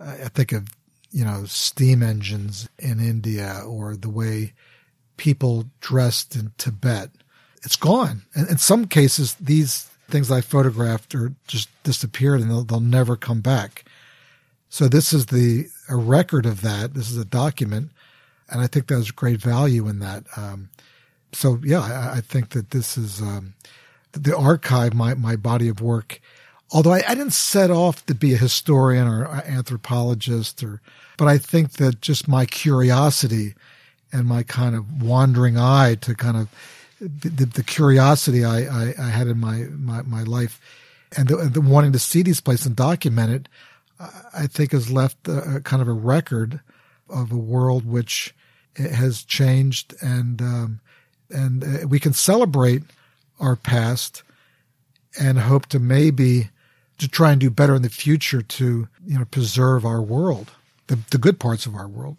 [0.00, 0.68] I think of,
[1.10, 4.52] you know, steam engines in India or the way
[5.16, 7.10] people dressed in Tibet.
[7.62, 8.22] It's gone.
[8.34, 13.16] And in some cases, these things I photographed are just disappeared and they'll, they'll never
[13.16, 13.84] come back.
[14.74, 16.94] So this is the a record of that.
[16.94, 17.92] This is a document,
[18.50, 20.24] and I think there's great value in that.
[20.36, 20.70] Um,
[21.32, 23.54] so yeah, I, I, think that this is um,
[24.14, 26.20] the archive, my, my body of work.
[26.70, 30.80] Although I, I, didn't set off to be a historian or anthropologist or,
[31.16, 33.54] but I think that just my curiosity
[34.12, 36.48] and my kind of wandering eye to kind of
[37.00, 40.60] the, the curiosity I, I, I, had in my, my, my life
[41.16, 43.48] and the, the, wanting to see these places and document it,
[44.32, 46.60] I think has left a, a kind of a record
[47.08, 48.34] of a world which
[48.76, 50.80] has changed and, um,
[51.30, 52.82] and uh, we can celebrate
[53.44, 54.22] our past
[55.20, 56.50] and hope to maybe
[56.98, 60.50] to try and do better in the future to you know preserve our world,
[60.86, 62.16] the, the good parts of our world.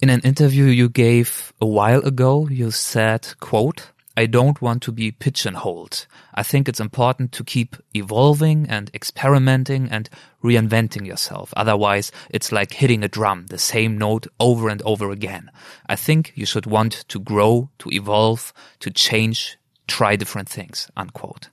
[0.00, 4.92] In an interview you gave a while ago, you said, quote, I don't want to
[4.92, 6.06] be pigeonholed.
[6.34, 10.08] I think it's important to keep evolving and experimenting and
[10.42, 11.52] reinventing yourself.
[11.54, 15.50] Otherwise, it's like hitting a drum, the same note over and over again.
[15.86, 21.48] I think you should want to grow, to evolve, to change, try different things, unquote.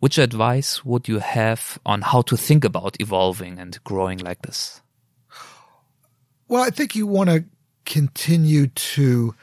[0.00, 4.82] Which advice would you have on how to think about evolving and growing like this?
[6.48, 7.44] Well, I think you want to
[7.86, 9.34] continue to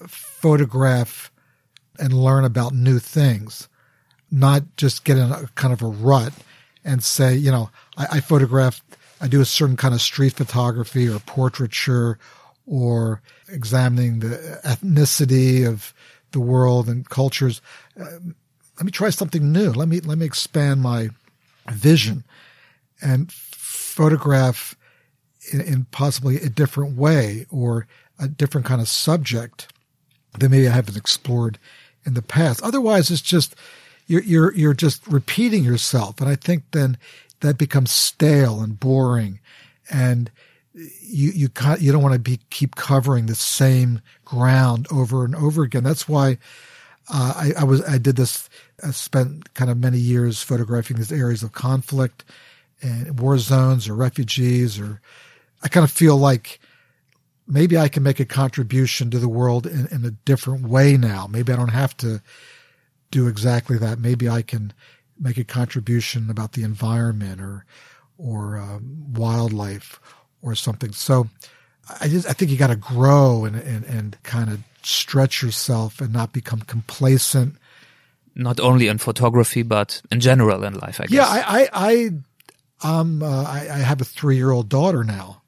[0.00, 1.30] uh, photograph
[1.98, 3.68] and learn about new things,
[4.30, 6.32] not just get in a kind of a rut
[6.84, 8.82] and say, you know, I, I photograph,
[9.20, 12.18] I do a certain kind of street photography or portraiture
[12.66, 15.92] or examining the ethnicity of
[16.32, 17.60] the world and cultures.
[17.98, 18.18] Uh,
[18.76, 19.70] let me try something new.
[19.70, 21.10] Let me let me expand my
[21.70, 22.24] vision
[23.00, 24.76] and photograph
[25.52, 27.86] in, in, possibly a different way or
[28.18, 29.72] a different kind of subject
[30.38, 31.58] that maybe I haven't explored
[32.06, 32.62] in the past.
[32.62, 33.54] Otherwise, it's just
[34.06, 36.96] you're you're you're just repeating yourself, and I think then
[37.40, 39.40] that becomes stale and boring,
[39.90, 40.30] and
[40.74, 45.62] you you you don't want to be keep covering the same ground over and over
[45.62, 45.84] again.
[45.84, 46.38] That's why
[47.08, 48.48] uh, I, I was I did this
[48.82, 52.24] I spent kind of many years photographing these areas of conflict
[52.80, 55.00] and war zones or refugees or
[55.62, 56.58] I kind of feel like
[57.46, 61.26] maybe I can make a contribution to the world in, in a different way now.
[61.28, 62.22] Maybe I don't have to
[63.10, 63.98] do exactly that.
[63.98, 64.72] Maybe I can
[65.20, 67.66] make a contribution about the environment or
[68.18, 70.00] or um, wildlife
[70.42, 70.92] or something.
[70.92, 71.28] So
[72.00, 76.00] I just I think you got to grow and, and and kind of stretch yourself
[76.00, 77.56] and not become complacent
[78.34, 81.00] not only in photography but in general in life.
[81.00, 81.12] I guess.
[81.12, 82.12] Yeah, I, I,
[82.82, 85.42] I, um, uh, I, I have a three-year-old daughter now,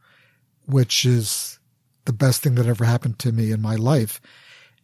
[0.66, 1.58] which is
[2.04, 4.20] the best thing that ever happened to me in my life,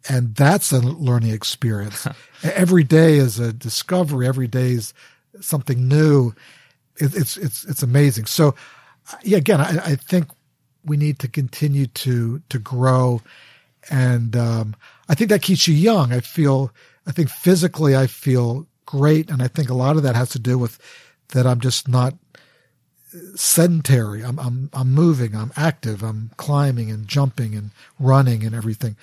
[0.09, 2.07] and that's a learning experience.
[2.43, 4.27] every day is a discovery.
[4.27, 4.95] Every day is
[5.41, 6.35] something new.
[6.97, 8.27] It, it's it's it's amazing.
[8.27, 8.55] So,
[9.23, 10.28] yeah, again, I, I think
[10.85, 13.20] we need to continue to to grow,
[13.91, 14.77] and um,
[15.09, 16.12] I think that keeps you young.
[16.12, 16.73] I feel
[17.07, 19.31] I think physically I feel great.
[19.31, 20.78] And I think a lot of that has to do with
[21.28, 22.15] that I'm just not
[23.35, 24.23] sedentary.
[24.23, 25.35] I'm, I'm, I'm moving.
[25.35, 26.03] I'm active.
[26.03, 28.97] I'm climbing and jumping and running and everything.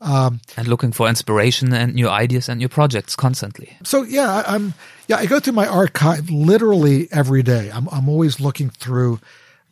[0.00, 3.76] Um, and looking for inspiration and new ideas and new projects constantly.
[3.84, 4.74] So yeah, I, am
[5.06, 7.70] yeah, I go through my archive literally every day.
[7.72, 9.20] I'm, I'm always looking through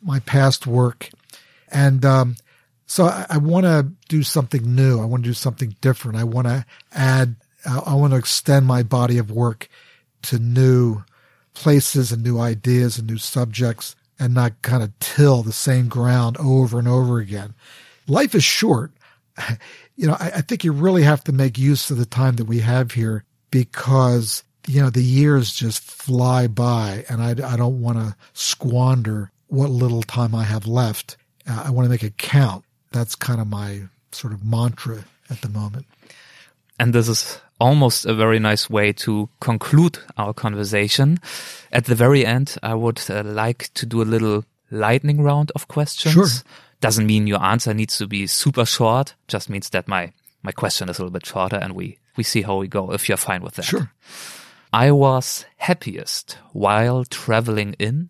[0.01, 1.09] my past work
[1.69, 2.35] and, um,
[2.85, 4.99] so I, I want to do something new.
[4.99, 6.17] I want to do something different.
[6.17, 9.69] I want to add I want to extend my body of work
[10.23, 11.03] to new
[11.53, 16.37] places and new ideas and new subjects and not kind of till the same ground
[16.37, 17.53] over and over again.
[18.07, 18.91] Life is short.
[19.97, 22.45] You know, I, I think you really have to make use of the time that
[22.45, 27.81] we have here because, you know, the years just fly by and I, I don't
[27.81, 31.17] want to squander what little time I have left.
[31.47, 32.63] Uh, I want to make it count.
[32.91, 35.85] That's kind of my sort of mantra at the moment.
[36.79, 41.19] And this is almost a very nice way to conclude our conversation.
[41.71, 45.67] At the very end, I would uh, like to do a little lightning round of
[45.67, 46.13] questions.
[46.13, 46.27] Sure.
[46.79, 49.15] Doesn't mean your answer needs to be super short.
[49.27, 50.13] Just means that my,
[50.43, 53.09] my question is a little bit shorter and we, we see how we go if
[53.09, 53.65] you're fine with that.
[53.65, 53.91] Sure.
[54.71, 58.09] I was happiest while traveling in.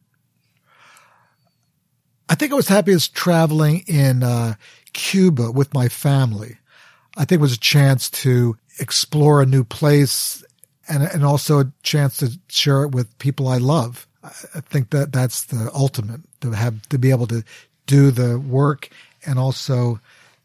[2.32, 4.54] I think I was happiest traveling in uh,
[4.94, 6.56] Cuba with my family.
[7.18, 10.42] I think it was a chance to explore a new place
[10.88, 14.08] and, and also a chance to share it with people I love.
[14.24, 17.44] I think that that's the ultimate to have to be able to
[17.86, 18.88] do the work
[19.26, 20.00] and also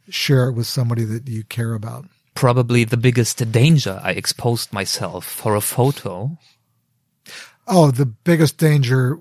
[0.08, 2.04] share it with somebody that you care about.
[2.34, 6.36] Probably the biggest danger I exposed myself for a photo.
[7.68, 9.20] Oh, the biggest danger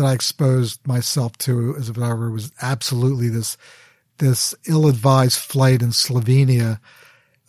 [0.00, 3.56] that I exposed myself to as a photographer was absolutely this
[4.18, 6.78] this ill-advised flight in Slovenia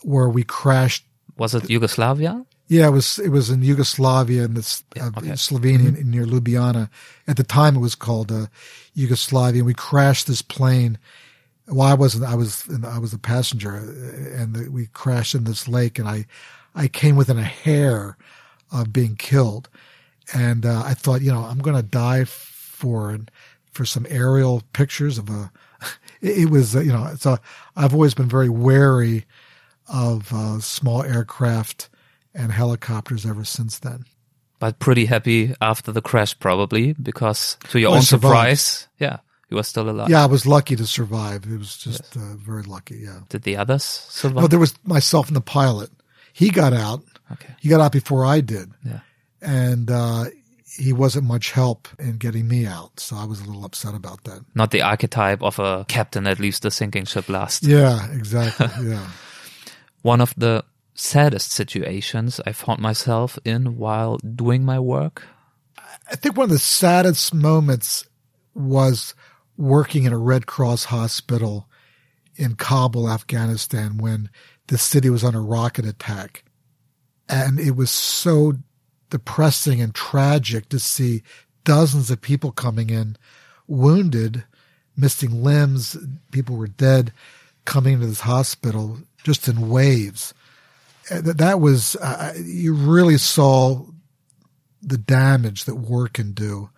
[0.03, 1.05] where we crashed.
[1.37, 2.45] Was it Yugoslavia?
[2.67, 5.27] Yeah, it was it was in Yugoslavia in this Yeah, uh, okay.
[5.29, 6.89] in Slovenia near Ljubljana.
[7.27, 8.47] At the time, it was called uh,
[8.93, 9.61] Yugoslavia.
[9.61, 10.97] And we crashed this plane.
[11.67, 12.25] Well, I wasn't.
[12.25, 12.67] I was.
[12.67, 15.99] in- I was a passenger, uh, and the, we crashed in this lake.
[15.99, 16.25] And I,
[16.75, 18.17] I came within a hair
[18.71, 19.69] of being killed.
[20.33, 23.19] And uh, I thought, you know, I'm going to die for
[23.71, 25.51] for some aerial pictures of a.
[26.21, 27.37] It, it was, you know, so
[27.75, 29.25] I've always been very wary
[29.87, 31.89] of uh, small aircraft
[32.33, 34.05] and helicopters ever since then.
[34.59, 39.17] But pretty happy after the crash, probably, because to your I own surprise, yeah,
[39.49, 40.09] you were still alive.
[40.09, 41.45] Yeah, I was lucky to survive.
[41.45, 42.99] It was just uh, very lucky.
[42.99, 43.21] Yeah.
[43.29, 44.43] Did the others survive?
[44.43, 45.89] No, there was myself and the pilot.
[46.31, 47.01] He got out.
[47.31, 47.55] okay.
[47.59, 48.99] He got out before I did, Yeah.
[49.41, 50.25] And uh,
[50.77, 52.99] he wasn't much help in getting me out.
[52.99, 54.43] So I was a little upset about that.
[54.55, 57.63] Not the archetype of a captain that leaves the sinking ship last.
[57.63, 58.67] Yeah, exactly.
[58.83, 59.07] yeah.
[60.01, 60.63] One of the
[60.93, 65.23] saddest situations I found myself in while doing my work.
[66.09, 68.07] I think one of the saddest moments
[68.53, 69.15] was
[69.57, 71.67] working in a Red Cross hospital
[72.35, 74.29] in Kabul, Afghanistan, when
[74.67, 76.43] the city was under rocket attack.
[77.29, 78.53] And it was so
[79.11, 81.21] depressing and tragic to see
[81.63, 83.15] dozens of people coming in
[83.67, 84.43] wounded,
[84.97, 85.95] missing limbs,
[86.31, 87.13] people were dead,
[87.65, 90.33] coming to this hospital just in waves.
[91.11, 93.85] That was, uh, you really saw
[94.81, 96.69] the damage that war can do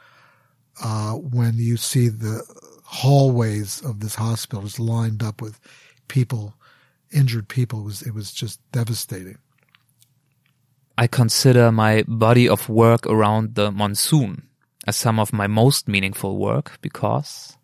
[0.84, 2.44] uh, when you see the
[2.84, 5.60] hallways of this hospital just lined up with
[6.08, 6.56] people,
[7.12, 7.82] injured people.
[7.82, 9.38] It was it was just devastating.
[10.98, 14.48] I consider my body of work around the monsoon
[14.86, 17.58] as some of my most meaningful work because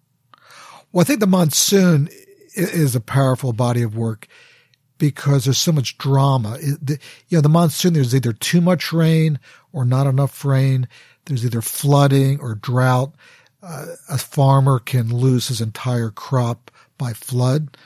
[0.92, 2.10] Well, I think the monsoon
[2.56, 4.28] is a powerful body of work
[4.98, 6.58] because there's so much drama.
[6.62, 6.98] You
[7.32, 9.40] know, the monsoon, there's either too much rain
[9.72, 10.88] or not enough rain.
[11.26, 13.14] There's either flooding or drought.
[13.62, 17.78] Uh, a farmer can lose his entire crop by flood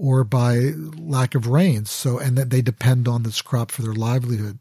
[0.00, 0.56] or by
[0.96, 1.90] lack of rains.
[1.90, 4.58] So, and that they depend on this crop for their livelihood.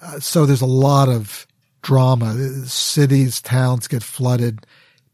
[0.00, 1.46] Uh, so there's a lot of
[1.82, 2.32] drama.
[2.64, 4.66] Cities, towns get flooded.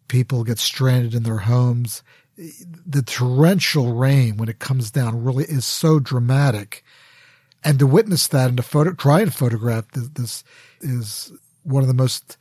[0.06, 2.04] People get stranded in their homes.
[2.36, 6.84] The torrential rain when it comes down really is so dramatic.
[7.64, 10.44] And to witness that and to photo, try and photograph this, this
[10.80, 11.32] is
[11.64, 12.36] one of the most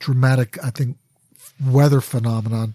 [0.00, 0.98] dramatic, I think,
[1.64, 2.74] weather phenomenon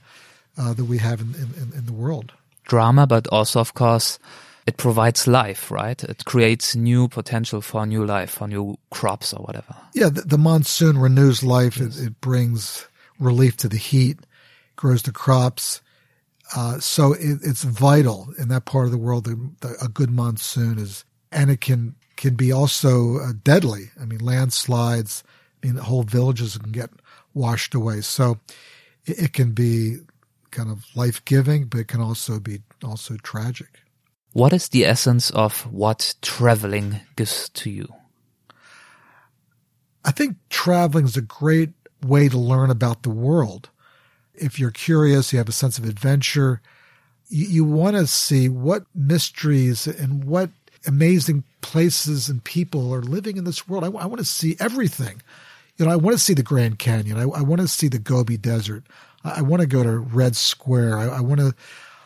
[0.58, 2.32] uh, that we have in, in, in the world.
[2.66, 4.20] Drama, but also, of course,
[4.66, 6.04] it provides life, right?
[6.04, 9.76] It creates new potential for new life, for new crops or whatever.
[9.94, 11.80] Yeah, the, the monsoon renews life.
[11.80, 12.88] It, it brings
[13.20, 14.20] relief to the heat,
[14.76, 15.82] grows the crops.
[16.56, 19.26] Uh, so it, it's vital in that part of the world.
[19.26, 23.92] The, the, a good monsoon is, and it can can be also uh, deadly.
[24.02, 25.24] I mean, landslides.
[25.62, 26.90] I mean, whole villages can get
[27.34, 28.02] washed away.
[28.02, 28.40] So
[29.06, 29.98] it, it can be
[30.56, 33.82] kind of life giving, but it can also be also tragic.
[34.34, 37.94] What is the essence of what traveling gives to you?
[40.04, 41.72] I think traveling is a great
[42.06, 43.70] way to learn about the world.
[44.34, 46.62] If you're curious, you have a sense of adventure,
[47.28, 50.50] you, you want to see what mysteries and what
[50.86, 53.84] amazing places and people are living in this world.
[53.84, 55.22] I, want to see everything.
[55.78, 57.18] You know, I want to see the Grand Canyon.
[57.18, 58.84] I, I want to see the Gobi Desert.
[59.26, 61.00] I, I want to go to Red Square.
[61.00, 61.54] I, want to,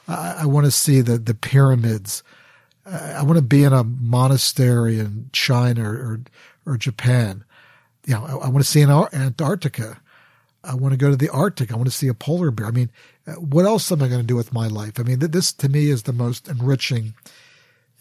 [0.07, 2.23] I, want to see the, the pyramids.
[2.85, 6.21] I, want to be in a monastery in China or,
[6.65, 7.43] or, or Japan
[8.09, 10.01] you know, I, I want to see Ar- Antarctica.
[10.63, 11.71] I want to go to the Arctic.
[11.71, 12.65] I want to see a polar bear.
[12.65, 12.91] I mean,
[13.27, 14.99] uh, what else am I going to do with my life?
[14.99, 17.13] I mean, th- this to me is the most enriching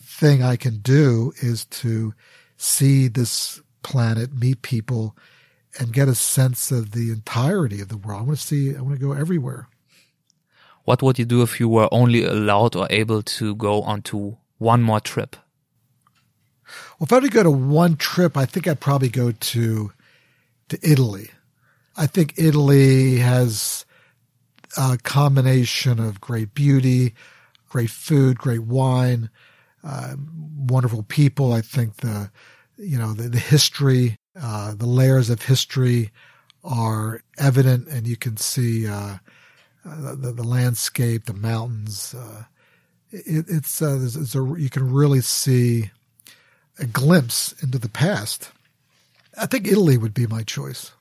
[0.01, 2.15] thing I can do is to
[2.57, 5.15] see this planet, meet people,
[5.79, 8.21] and get a sense of the entirety of the world.
[8.21, 9.69] I want to see, I want to go everywhere.
[10.85, 14.83] What would you do if you were only allowed or able to go onto one
[14.83, 15.37] more trip?
[16.99, 19.93] Well, if I were to go to one trip, I think I'd probably go to
[20.69, 21.31] to Italy.
[21.97, 23.87] I think Italy has
[24.77, 27.15] a combination of great beauty,
[27.69, 29.31] great food, great wine,
[29.83, 30.15] uh,
[30.57, 31.53] wonderful people.
[31.53, 32.31] I think the
[32.77, 36.11] you know the, the history, uh, the layers of history
[36.65, 39.17] are evident, and you can see uh,
[39.85, 42.15] the, the landscape, the mountains.
[42.15, 42.45] Uh,
[43.11, 45.91] it, it's, uh, it's, it's a, you can really see
[46.79, 48.51] a glimpse into the past.
[49.37, 50.93] I think Italy would be my choice.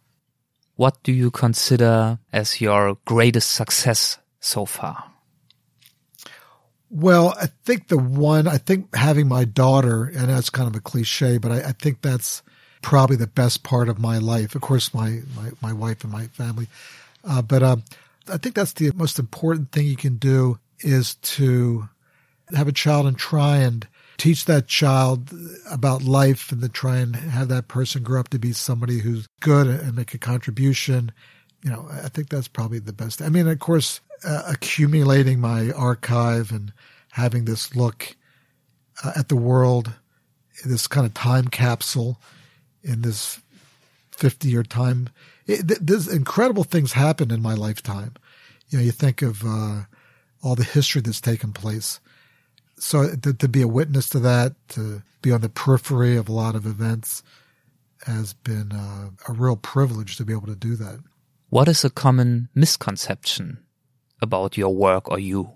[0.76, 5.12] What do you consider as your greatest success so far?
[6.90, 10.80] Well, I think the one, I think having my daughter, and that's kind of a
[10.80, 12.44] cliche, but I, I think that's
[12.88, 14.56] probably the best part of my life.
[14.56, 16.68] Of course, my, my, my wife and my family.
[17.22, 17.84] Uh, but um,
[18.32, 21.90] I think that's the most important thing you can do is to
[22.56, 23.86] have a child and try and
[24.16, 25.34] teach that child
[25.70, 29.28] about life and then try and have that person grow up to be somebody who's
[29.42, 31.12] good and make a contribution.
[31.66, 33.22] You know, I think that's probably the best.
[33.22, 36.72] I mean, of course, uh, accumulating my archive and
[37.12, 38.16] having this look
[39.04, 39.92] uh, at the world,
[40.64, 42.22] this kind of time capsule
[42.88, 43.40] in this
[44.12, 45.10] 50 year time.
[45.46, 48.14] It, th- there's incredible things happen in my lifetime.
[48.70, 49.84] You know, you think of uh,
[50.44, 52.00] all the history that's taken place.
[52.78, 56.34] So to, to be a witness to that, to be on the periphery of a
[56.34, 57.24] lot of events,
[58.06, 61.00] has been uh, a real privilege to be able to do that.
[61.50, 63.60] What is a common misconception
[64.22, 65.52] about your work or you?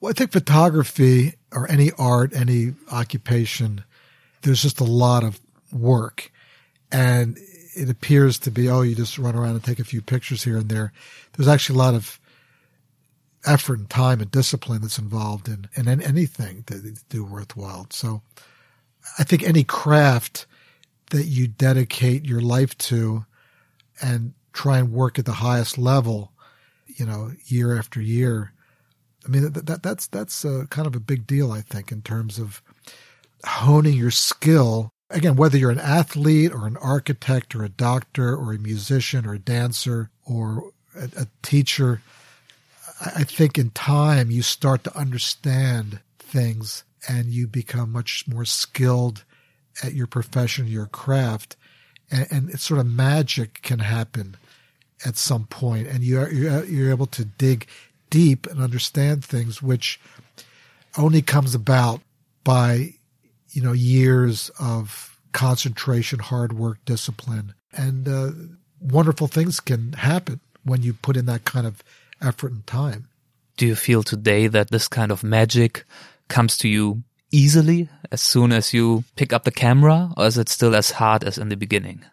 [0.00, 3.84] Well, I think photography or any art, any occupation,
[4.42, 5.40] there's just a lot of
[5.72, 6.32] work.
[6.90, 7.38] And
[7.74, 10.56] it appears to be, oh, you just run around and take a few pictures here
[10.56, 10.92] and there.
[11.32, 12.18] There's actually a lot of
[13.46, 17.86] effort and time and discipline that's involved in, in anything to do worthwhile.
[17.90, 18.22] So
[19.18, 20.46] I think any craft
[21.10, 23.24] that you dedicate your life to
[24.02, 26.32] and try and work at the highest level,
[26.86, 28.52] you know, year after year.
[29.24, 32.02] I mean, that, that that's, that's a, kind of a big deal, I think, in
[32.02, 32.62] terms of
[33.44, 34.90] honing your skill.
[35.10, 39.34] Again, whether you're an athlete or an architect or a doctor or a musician or
[39.34, 42.02] a dancer or a, a teacher,
[43.00, 49.24] I think in time you start to understand things and you become much more skilled
[49.82, 51.56] at your profession, your craft,
[52.10, 54.36] and, and sort of magic can happen
[55.06, 57.66] at some point, and you are you're able to dig
[58.10, 60.00] deep and understand things, which
[60.96, 62.00] only comes about
[62.42, 62.94] by
[63.50, 68.30] you know years of concentration, hard work, discipline, and uh,
[68.80, 71.82] wonderful things can happen when you put in that kind of
[72.20, 73.08] effort and time.
[73.56, 75.84] Do you feel today that this kind of magic
[76.28, 80.48] comes to you easily as soon as you pick up the camera, or is it
[80.48, 82.04] still as hard as in the beginning?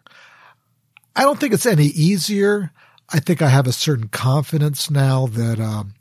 [1.14, 2.72] I don't think it's any easier.
[3.08, 5.94] I think I have a certain confidence now that um,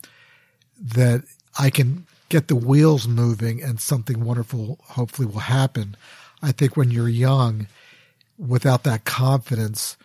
[0.79, 1.23] that
[1.57, 5.95] I can get the wheels moving and something wonderful hopefully will happen.
[6.41, 7.67] I think when you're young,
[8.37, 9.97] without that confidence,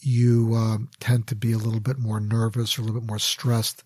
[0.00, 3.18] you um, tend to be a little bit more nervous or a little bit more
[3.18, 3.84] stressed.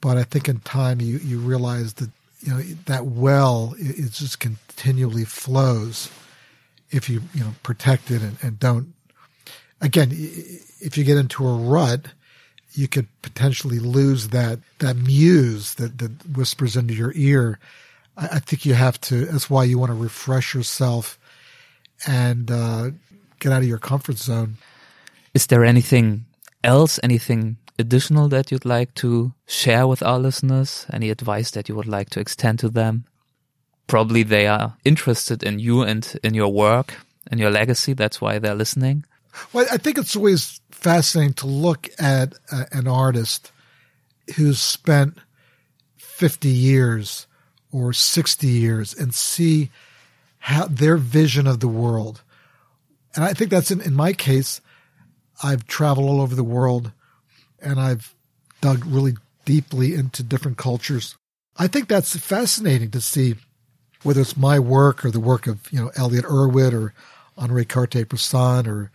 [0.00, 2.10] But I think in time you, you realize that
[2.40, 6.10] you know that well it, it just continually flows
[6.90, 8.92] if you you know protect it and, and don't.
[9.80, 12.08] Again, if you get into a rut,
[12.74, 17.58] you could potentially lose that that muse that that whispers into your ear.
[18.16, 19.26] I, I think you have to.
[19.26, 21.18] That's why you want to refresh yourself
[22.06, 22.90] and uh,
[23.38, 24.56] get out of your comfort zone.
[25.32, 26.26] Is there anything
[26.62, 30.86] else, anything additional that you'd like to share with our listeners?
[30.92, 33.04] Any advice that you would like to extend to them?
[33.86, 36.94] Probably they are interested in you and in your work
[37.30, 37.92] and your legacy.
[37.92, 39.04] That's why they're listening.
[39.52, 43.52] Well, I think it's always fascinating to look at uh, an artist
[44.36, 45.18] who's spent
[45.96, 47.26] 50 years
[47.72, 49.70] or 60 years and see
[50.38, 52.22] how their vision of the world.
[53.14, 54.60] And I think that's in, in my case,
[55.42, 56.92] I've traveled all over the world
[57.60, 58.14] and I've
[58.60, 61.16] dug really deeply into different cultures.
[61.56, 63.36] I think that's fascinating to see
[64.02, 66.94] whether it's my work or the work of, you know, Elliott Erwitt or
[67.36, 68.90] Henri Cartier-Bresson or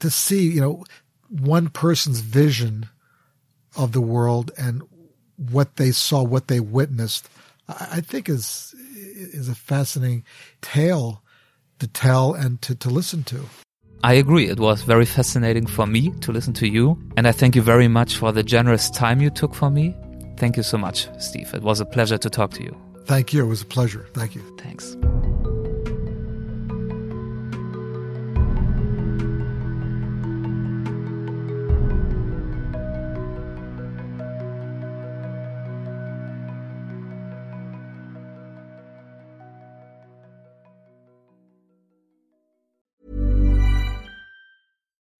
[0.00, 0.84] to see, you know,
[1.28, 2.88] one person's vision
[3.76, 4.82] of the world and
[5.36, 7.28] what they saw, what they witnessed,
[7.68, 10.24] I think is is a fascinating
[10.60, 11.22] tale
[11.78, 13.44] to tell and to, to listen to.
[14.02, 14.48] I agree.
[14.48, 16.98] It was very fascinating for me to listen to you.
[17.16, 19.94] And I thank you very much for the generous time you took for me.
[20.36, 21.52] Thank you so much, Steve.
[21.54, 22.76] It was a pleasure to talk to you.
[23.04, 23.44] Thank you.
[23.44, 24.06] It was a pleasure.
[24.14, 24.42] Thank you.
[24.58, 24.96] Thanks.